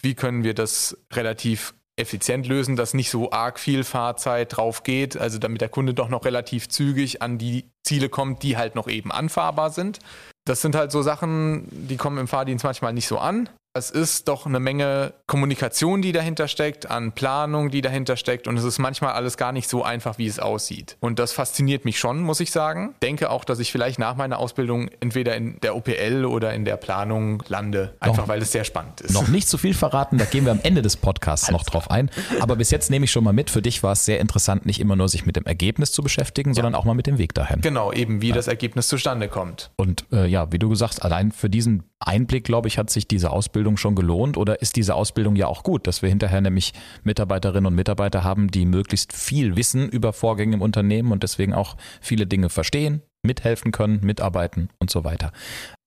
Wie 0.00 0.14
können 0.14 0.44
wir 0.44 0.54
das 0.54 0.96
relativ 1.12 1.74
effizient 1.96 2.46
lösen, 2.46 2.76
dass 2.76 2.94
nicht 2.94 3.10
so 3.10 3.30
arg 3.32 3.58
viel 3.58 3.84
Fahrzeit 3.84 4.56
drauf 4.56 4.82
geht, 4.82 5.16
also 5.16 5.38
damit 5.38 5.60
der 5.60 5.68
Kunde 5.68 5.94
doch 5.94 6.08
noch 6.08 6.24
relativ 6.24 6.68
zügig 6.68 7.22
an 7.22 7.38
die 7.38 7.70
Ziele 7.84 8.08
kommt, 8.08 8.42
die 8.42 8.56
halt 8.56 8.74
noch 8.74 8.88
eben 8.88 9.12
anfahrbar 9.12 9.70
sind. 9.70 9.98
Das 10.44 10.62
sind 10.62 10.74
halt 10.74 10.90
so 10.90 11.02
Sachen, 11.02 11.68
die 11.70 11.96
kommen 11.96 12.18
im 12.18 12.28
Fahrdienst 12.28 12.64
manchmal 12.64 12.92
nicht 12.92 13.06
so 13.06 13.18
an. 13.18 13.48
Es 13.74 13.90
ist 13.90 14.28
doch 14.28 14.44
eine 14.44 14.60
Menge 14.60 15.14
Kommunikation, 15.26 16.02
die 16.02 16.12
dahinter 16.12 16.46
steckt, 16.46 16.90
an 16.90 17.12
Planung, 17.12 17.70
die 17.70 17.80
dahinter 17.80 18.18
steckt 18.18 18.46
und 18.46 18.58
es 18.58 18.64
ist 18.64 18.78
manchmal 18.78 19.14
alles 19.14 19.38
gar 19.38 19.50
nicht 19.50 19.66
so 19.66 19.82
einfach, 19.82 20.18
wie 20.18 20.26
es 20.26 20.38
aussieht. 20.38 20.98
Und 21.00 21.18
das 21.18 21.32
fasziniert 21.32 21.86
mich 21.86 21.98
schon, 21.98 22.20
muss 22.20 22.40
ich 22.40 22.50
sagen. 22.50 22.94
Denke 23.02 23.30
auch, 23.30 23.46
dass 23.46 23.60
ich 23.60 23.72
vielleicht 23.72 23.98
nach 23.98 24.14
meiner 24.14 24.40
Ausbildung 24.40 24.90
entweder 25.00 25.34
in 25.36 25.58
der 25.62 25.74
OPL 25.74 26.26
oder 26.26 26.52
in 26.52 26.66
der 26.66 26.76
Planung 26.76 27.42
lande, 27.48 27.94
einfach 27.98 28.18
noch, 28.18 28.28
weil 28.28 28.42
es 28.42 28.52
sehr 28.52 28.64
spannend 28.64 29.00
ist. 29.00 29.14
Noch 29.14 29.28
nicht 29.28 29.48
zu 29.48 29.56
viel 29.56 29.72
verraten, 29.72 30.18
da 30.18 30.26
gehen 30.26 30.44
wir 30.44 30.52
am 30.52 30.60
Ende 30.62 30.82
des 30.82 30.98
Podcasts 30.98 31.50
noch 31.50 31.64
drauf 31.64 31.90
ein. 31.90 32.10
Aber 32.40 32.56
bis 32.56 32.70
jetzt 32.70 32.90
nehme 32.90 33.06
ich 33.06 33.10
schon 33.10 33.24
mal 33.24 33.32
mit, 33.32 33.48
für 33.48 33.62
dich 33.62 33.82
war 33.82 33.92
es 33.92 34.04
sehr 34.04 34.20
interessant, 34.20 34.66
nicht 34.66 34.80
immer 34.80 34.96
nur 34.96 35.08
sich 35.08 35.24
mit 35.24 35.36
dem 35.36 35.46
Ergebnis 35.46 35.92
zu 35.92 36.02
beschäftigen, 36.02 36.50
ja. 36.50 36.56
sondern 36.56 36.74
auch 36.74 36.84
mal 36.84 36.92
mit 36.92 37.06
dem 37.06 37.16
Weg 37.16 37.32
dahin. 37.32 37.62
Genau, 37.62 37.90
eben 37.90 38.20
wie 38.20 38.28
ja. 38.28 38.34
das 38.34 38.48
Ergebnis 38.48 38.88
zustande 38.88 39.28
kommt. 39.28 39.70
Und 39.76 40.04
äh, 40.12 40.26
ja, 40.26 40.52
wie 40.52 40.58
du 40.58 40.68
gesagt 40.68 40.96
hast, 40.96 41.02
allein 41.02 41.32
für 41.32 41.48
diesen 41.48 41.84
Einblick, 42.06 42.44
glaube 42.44 42.68
ich, 42.68 42.78
hat 42.78 42.90
sich 42.90 43.08
diese 43.08 43.30
Ausbildung 43.30 43.76
schon 43.76 43.94
gelohnt 43.94 44.36
oder 44.36 44.60
ist 44.62 44.76
diese 44.76 44.94
Ausbildung 44.94 45.36
ja 45.36 45.46
auch 45.46 45.62
gut, 45.62 45.86
dass 45.86 46.02
wir 46.02 46.08
hinterher 46.08 46.40
nämlich 46.40 46.72
Mitarbeiterinnen 47.04 47.66
und 47.66 47.74
Mitarbeiter 47.74 48.24
haben, 48.24 48.50
die 48.50 48.66
möglichst 48.66 49.12
viel 49.12 49.56
wissen 49.56 49.88
über 49.88 50.12
Vorgänge 50.12 50.54
im 50.54 50.62
Unternehmen 50.62 51.12
und 51.12 51.22
deswegen 51.22 51.54
auch 51.54 51.76
viele 52.00 52.26
Dinge 52.26 52.48
verstehen, 52.48 53.02
mithelfen 53.22 53.72
können, 53.72 54.00
mitarbeiten 54.02 54.68
und 54.78 54.90
so 54.90 55.04
weiter. 55.04 55.32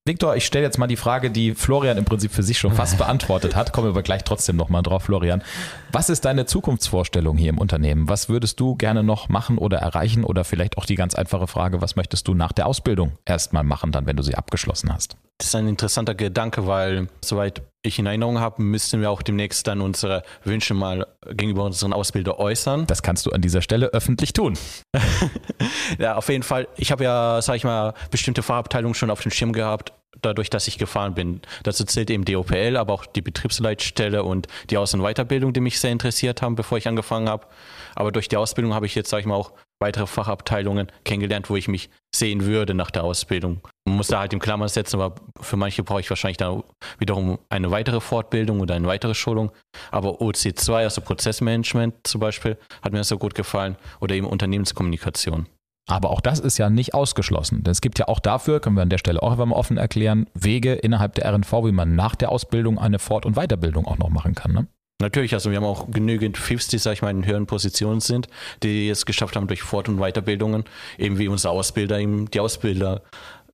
Viktor, 0.06 0.36
ich 0.36 0.46
stelle 0.46 0.64
jetzt 0.64 0.78
mal 0.78 0.86
die 0.86 0.96
Frage, 0.96 1.32
die 1.32 1.56
Florian 1.56 1.98
im 1.98 2.04
Prinzip 2.04 2.30
für 2.30 2.44
sich 2.44 2.58
schon 2.58 2.72
fast 2.72 2.96
beantwortet 2.98 3.56
hat. 3.56 3.72
Kommen 3.72 3.88
wir 3.88 3.90
aber 3.90 4.02
gleich 4.02 4.22
trotzdem 4.22 4.54
nochmal 4.54 4.84
drauf, 4.84 5.02
Florian. 5.02 5.42
Was 5.90 6.10
ist 6.10 6.24
deine 6.24 6.46
Zukunftsvorstellung 6.46 7.36
hier 7.36 7.50
im 7.50 7.58
Unternehmen? 7.58 8.08
Was 8.08 8.28
würdest 8.28 8.60
du 8.60 8.76
gerne 8.76 9.02
noch 9.02 9.28
machen 9.28 9.58
oder 9.58 9.78
erreichen? 9.78 10.22
Oder 10.22 10.44
vielleicht 10.44 10.78
auch 10.78 10.86
die 10.86 10.94
ganz 10.94 11.16
einfache 11.16 11.48
Frage, 11.48 11.80
was 11.82 11.96
möchtest 11.96 12.28
du 12.28 12.34
nach 12.34 12.52
der 12.52 12.68
Ausbildung 12.68 13.18
erstmal 13.24 13.64
machen, 13.64 13.90
dann, 13.90 14.06
wenn 14.06 14.16
du 14.16 14.22
sie 14.22 14.36
abgeschlossen 14.36 14.94
hast? 14.94 15.16
Das 15.38 15.48
ist 15.48 15.54
ein 15.54 15.68
interessanter 15.68 16.14
Gedanke, 16.14 16.66
weil 16.66 17.08
soweit 17.22 17.62
ich 17.82 17.98
in 17.98 18.06
Erinnerung 18.06 18.40
habe, 18.40 18.62
müssten 18.62 19.00
wir 19.00 19.10
auch 19.10 19.22
demnächst 19.22 19.66
dann 19.66 19.80
unsere 19.80 20.22
Wünsche 20.44 20.72
mal 20.74 21.06
gegenüber 21.28 21.64
unseren 21.64 21.92
Ausbilder 21.92 22.38
äußern. 22.38 22.86
Das 22.86 23.02
kannst 23.02 23.26
du 23.26 23.30
an 23.30 23.42
dieser 23.42 23.60
Stelle 23.62 23.88
öffentlich 23.88 24.32
tun. 24.32 24.58
ja, 25.98 26.16
auf 26.16 26.28
jeden 26.28 26.42
Fall. 26.42 26.68
Ich 26.76 26.90
habe 26.90 27.04
ja, 27.04 27.40
sag 27.42 27.56
ich 27.56 27.64
mal, 27.64 27.92
bestimmte 28.10 28.42
Fahrabteilungen 28.42 28.94
schon 28.94 29.10
auf 29.10 29.20
dem 29.20 29.30
Schirm 29.30 29.52
gehabt, 29.52 29.92
dadurch, 30.22 30.48
dass 30.48 30.68
ich 30.68 30.78
gefahren 30.78 31.14
bin. 31.14 31.42
Dazu 31.62 31.84
zählt 31.84 32.10
eben 32.10 32.24
DOPL, 32.24 32.76
aber 32.76 32.94
auch 32.94 33.04
die 33.04 33.22
Betriebsleitstelle 33.22 34.24
und 34.24 34.48
die 34.70 34.78
Aus- 34.78 34.94
und 34.94 35.02
Weiterbildung, 35.02 35.52
die 35.52 35.60
mich 35.60 35.78
sehr 35.78 35.92
interessiert 35.92 36.40
haben, 36.40 36.56
bevor 36.56 36.78
ich 36.78 36.88
angefangen 36.88 37.28
habe. 37.28 37.46
Aber 37.94 38.10
durch 38.10 38.28
die 38.28 38.38
Ausbildung 38.38 38.74
habe 38.74 38.86
ich 38.86 38.94
jetzt, 38.94 39.10
sag 39.10 39.20
ich 39.20 39.26
mal, 39.26 39.34
auch 39.34 39.52
weitere 39.80 40.06
Fachabteilungen 40.06 40.90
kennengelernt, 41.04 41.50
wo 41.50 41.56
ich 41.56 41.68
mich 41.68 41.90
sehen 42.14 42.46
würde 42.46 42.74
nach 42.74 42.90
der 42.90 43.04
Ausbildung. 43.04 43.60
Man 43.86 43.98
muss 43.98 44.08
da 44.08 44.18
halt 44.18 44.32
im 44.32 44.40
Klammer 44.40 44.68
setzen, 44.68 45.00
aber 45.00 45.14
für 45.40 45.56
manche 45.56 45.84
brauche 45.84 46.00
ich 46.00 46.10
wahrscheinlich 46.10 46.38
da 46.38 46.62
wiederum 46.98 47.38
eine 47.48 47.70
weitere 47.70 48.00
Fortbildung 48.00 48.60
oder 48.60 48.74
eine 48.74 48.88
weitere 48.88 49.14
Schulung. 49.14 49.52
Aber 49.92 50.20
OC2, 50.20 50.74
also 50.74 51.00
Prozessmanagement 51.00 51.94
zum 52.02 52.20
Beispiel, 52.20 52.58
hat 52.82 52.92
mir 52.92 53.04
so 53.04 53.16
gut 53.16 53.36
gefallen 53.36 53.76
oder 54.00 54.16
eben 54.16 54.26
Unternehmenskommunikation. 54.26 55.46
Aber 55.88 56.10
auch 56.10 56.20
das 56.20 56.40
ist 56.40 56.58
ja 56.58 56.68
nicht 56.68 56.94
ausgeschlossen. 56.94 57.62
Denn 57.62 57.70
es 57.70 57.80
gibt 57.80 58.00
ja 58.00 58.08
auch 58.08 58.18
dafür, 58.18 58.58
können 58.58 58.74
wir 58.74 58.82
an 58.82 58.90
der 58.90 58.98
Stelle 58.98 59.22
auch 59.22 59.30
einfach 59.30 59.46
mal 59.46 59.54
offen 59.54 59.76
erklären, 59.76 60.26
Wege 60.34 60.74
innerhalb 60.74 61.14
der 61.14 61.32
RNV, 61.32 61.52
wie 61.64 61.72
man 61.72 61.94
nach 61.94 62.16
der 62.16 62.32
Ausbildung 62.32 62.78
eine 62.78 62.98
Fort- 62.98 63.24
und 63.24 63.36
Weiterbildung 63.36 63.86
auch 63.86 63.98
noch 63.98 64.10
machen 64.10 64.34
kann. 64.34 64.52
Ne? 64.52 64.66
Natürlich, 64.98 65.34
also 65.34 65.50
wir 65.50 65.58
haben 65.58 65.64
auch 65.64 65.90
genügend 65.90 66.38
Fifths, 66.38 66.68
die, 66.68 66.78
sag 66.78 66.94
ich 66.94 67.02
mal, 67.02 67.10
in 67.10 67.26
höheren 67.26 67.46
Positionen 67.46 68.00
sind, 68.00 68.28
die 68.62 68.88
es 68.88 69.04
geschafft 69.04 69.36
haben, 69.36 69.46
durch 69.46 69.62
Fort- 69.62 69.90
und 69.90 69.98
Weiterbildungen, 69.98 70.64
eben 70.96 71.18
wie 71.18 71.28
unser 71.28 71.50
Ausbilder, 71.50 72.00
eben 72.00 72.30
die 72.30 72.40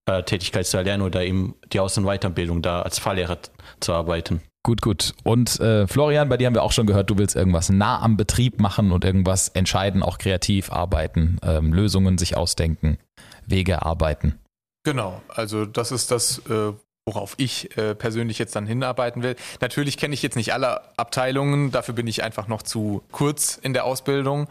Ausbildertätigkeit 0.07 0.67
zu 0.67 0.77
erlernen 0.77 1.03
oder 1.03 1.25
eben 1.25 1.55
die 1.73 1.81
Aus- 1.81 1.97
und 1.97 2.05
Weiterbildung 2.05 2.63
da 2.63 2.83
als 2.83 2.99
Fahrlehrer 2.99 3.39
zu 3.81 3.93
arbeiten. 3.93 4.43
Gut, 4.65 4.81
gut. 4.81 5.15
Und 5.25 5.59
äh, 5.61 5.89
Florian, 5.89 6.29
bei 6.29 6.37
dir 6.37 6.47
haben 6.47 6.55
wir 6.55 6.63
auch 6.63 6.73
schon 6.73 6.87
gehört, 6.87 7.11
du 7.11 7.19
willst 7.19 7.35
irgendwas 7.35 7.69
nah 7.69 8.01
am 8.01 8.17
Betrieb 8.17 8.61
machen 8.61 8.93
und 8.93 9.05
irgendwas 9.05 9.49
entscheiden, 9.49 10.03
auch 10.03 10.19
kreativ 10.19 10.71
arbeiten, 10.71 11.39
ähm, 11.43 11.73
Lösungen 11.73 12.17
sich 12.17 12.37
ausdenken, 12.37 12.99
Wege 13.47 13.73
erarbeiten. 13.73 14.39
Genau, 14.85 15.21
also 15.29 15.67
das 15.67 15.91
ist 15.91 16.13
das, 16.13 16.39
äh, 16.49 16.73
worauf 17.05 17.35
ich 17.39 17.77
äh, 17.77 17.97
persönlich 17.97 18.39
jetzt 18.39 18.55
dann 18.55 18.67
hinarbeiten 18.67 19.25
will. 19.25 19.35
Natürlich 19.61 19.97
kenne 19.97 20.15
ich 20.15 20.23
jetzt 20.23 20.37
nicht 20.37 20.53
alle 20.53 20.97
Abteilungen, 20.97 21.73
dafür 21.73 21.95
bin 21.95 22.07
ich 22.07 22.23
einfach 22.23 22.47
noch 22.47 22.63
zu 22.63 23.03
kurz 23.11 23.57
in 23.57 23.73
der 23.73 23.85
Ausbildung. 23.85 24.49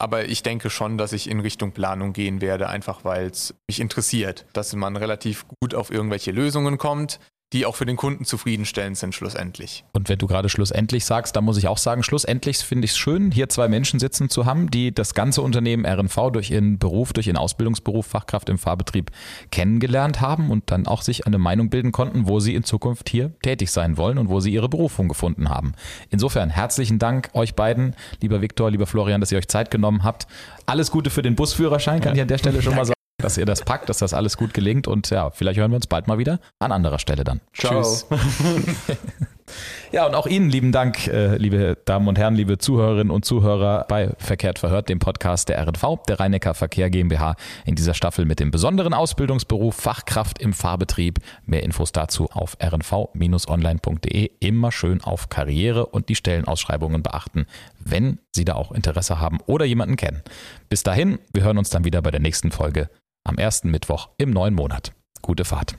Aber 0.00 0.24
ich 0.30 0.42
denke 0.42 0.70
schon, 0.70 0.96
dass 0.96 1.12
ich 1.12 1.28
in 1.28 1.40
Richtung 1.40 1.72
Planung 1.72 2.14
gehen 2.14 2.40
werde, 2.40 2.70
einfach 2.70 3.04
weil 3.04 3.26
es 3.26 3.54
mich 3.68 3.80
interessiert, 3.80 4.46
dass 4.54 4.74
man 4.74 4.96
relativ 4.96 5.44
gut 5.60 5.74
auf 5.74 5.90
irgendwelche 5.90 6.30
Lösungen 6.32 6.78
kommt. 6.78 7.20
Die 7.52 7.66
auch 7.66 7.74
für 7.74 7.86
den 7.86 7.96
Kunden 7.96 8.24
zufriedenstellend 8.24 8.96
sind 8.96 9.14
schlussendlich. 9.14 9.84
Und 9.92 10.08
wenn 10.08 10.18
du 10.18 10.28
gerade 10.28 10.48
schlussendlich 10.48 11.04
sagst, 11.04 11.34
dann 11.34 11.44
muss 11.44 11.56
ich 11.56 11.66
auch 11.66 11.78
sagen, 11.78 12.02
schlussendlich 12.02 12.58
finde 12.58 12.84
ich 12.84 12.92
es 12.92 12.98
schön, 12.98 13.32
hier 13.32 13.48
zwei 13.48 13.66
Menschen 13.66 13.98
sitzen 13.98 14.30
zu 14.30 14.46
haben, 14.46 14.70
die 14.70 14.94
das 14.94 15.14
ganze 15.14 15.42
Unternehmen 15.42 15.84
RNV 15.84 16.30
durch 16.32 16.50
ihren 16.50 16.78
Beruf, 16.78 17.12
durch 17.12 17.26
ihren 17.26 17.36
Ausbildungsberuf 17.36 18.06
Fachkraft 18.06 18.48
im 18.48 18.58
Fahrbetrieb 18.58 19.10
kennengelernt 19.50 20.20
haben 20.20 20.50
und 20.50 20.70
dann 20.70 20.86
auch 20.86 21.02
sich 21.02 21.26
eine 21.26 21.38
Meinung 21.38 21.70
bilden 21.70 21.90
konnten, 21.90 22.28
wo 22.28 22.38
sie 22.38 22.54
in 22.54 22.62
Zukunft 22.62 23.08
hier 23.08 23.32
tätig 23.42 23.70
sein 23.72 23.96
wollen 23.96 24.18
und 24.18 24.28
wo 24.28 24.38
sie 24.38 24.52
ihre 24.52 24.68
Berufung 24.68 25.08
gefunden 25.08 25.48
haben. 25.48 25.72
Insofern 26.10 26.50
herzlichen 26.50 27.00
Dank 27.00 27.30
euch 27.32 27.54
beiden, 27.54 27.96
lieber 28.20 28.40
Viktor, 28.40 28.70
lieber 28.70 28.86
Florian, 28.86 29.20
dass 29.20 29.32
ihr 29.32 29.38
euch 29.38 29.48
Zeit 29.48 29.72
genommen 29.72 30.04
habt. 30.04 30.28
Alles 30.66 30.92
Gute 30.92 31.10
für 31.10 31.22
den 31.22 31.34
Busführerschein, 31.34 32.00
kann 32.00 32.14
ich 32.14 32.22
an 32.22 32.28
der 32.28 32.38
Stelle 32.38 32.62
schon 32.62 32.76
mal 32.76 32.84
sagen 32.84 32.99
dass 33.20 33.36
ihr 33.36 33.46
das 33.46 33.62
packt, 33.62 33.88
dass 33.88 33.98
das 33.98 34.14
alles 34.14 34.36
gut 34.36 34.54
gelingt 34.54 34.88
und 34.88 35.10
ja, 35.10 35.30
vielleicht 35.30 35.58
hören 35.58 35.70
wir 35.70 35.76
uns 35.76 35.86
bald 35.86 36.08
mal 36.08 36.18
wieder 36.18 36.40
an 36.58 36.72
anderer 36.72 36.98
Stelle 36.98 37.24
dann. 37.24 37.40
Ciao. 37.54 37.82
Tschüss. 37.82 38.06
ja, 39.92 40.06
und 40.06 40.14
auch 40.14 40.26
Ihnen 40.26 40.50
lieben 40.50 40.72
Dank, 40.72 41.06
äh, 41.06 41.36
liebe 41.36 41.76
Damen 41.84 42.08
und 42.08 42.18
Herren, 42.18 42.34
liebe 42.34 42.58
Zuhörerinnen 42.58 43.10
und 43.10 43.24
Zuhörer 43.24 43.86
bei 43.88 44.10
Verkehrt 44.18 44.58
verhört, 44.58 44.88
dem 44.88 44.98
Podcast 44.98 45.48
der 45.48 45.60
RNV, 45.66 46.04
der 46.08 46.20
Rheinecker 46.20 46.54
Verkehr 46.54 46.90
GmbH, 46.90 47.36
in 47.64 47.74
dieser 47.74 47.94
Staffel 47.94 48.24
mit 48.24 48.40
dem 48.40 48.50
besonderen 48.50 48.94
Ausbildungsberuf 48.94 49.74
Fachkraft 49.74 50.40
im 50.40 50.52
Fahrbetrieb. 50.52 51.18
Mehr 51.44 51.62
Infos 51.62 51.92
dazu 51.92 52.28
auf 52.32 52.56
rnv-online.de. 52.62 54.30
Immer 54.40 54.72
schön 54.72 55.02
auf 55.02 55.28
Karriere 55.28 55.86
und 55.86 56.08
die 56.08 56.14
Stellenausschreibungen 56.14 57.02
beachten, 57.02 57.46
wenn 57.78 58.18
Sie 58.32 58.44
da 58.44 58.54
auch 58.54 58.72
Interesse 58.72 59.20
haben 59.20 59.38
oder 59.46 59.64
jemanden 59.64 59.96
kennen. 59.96 60.22
Bis 60.68 60.82
dahin, 60.82 61.18
wir 61.32 61.42
hören 61.42 61.58
uns 61.58 61.70
dann 61.70 61.84
wieder 61.84 62.02
bei 62.02 62.10
der 62.10 62.20
nächsten 62.20 62.52
Folge 62.52 62.88
am 63.30 63.38
ersten 63.38 63.70
Mittwoch 63.70 64.10
im 64.18 64.30
neuen 64.30 64.54
Monat. 64.54 64.92
Gute 65.22 65.44
Fahrt. 65.44 65.76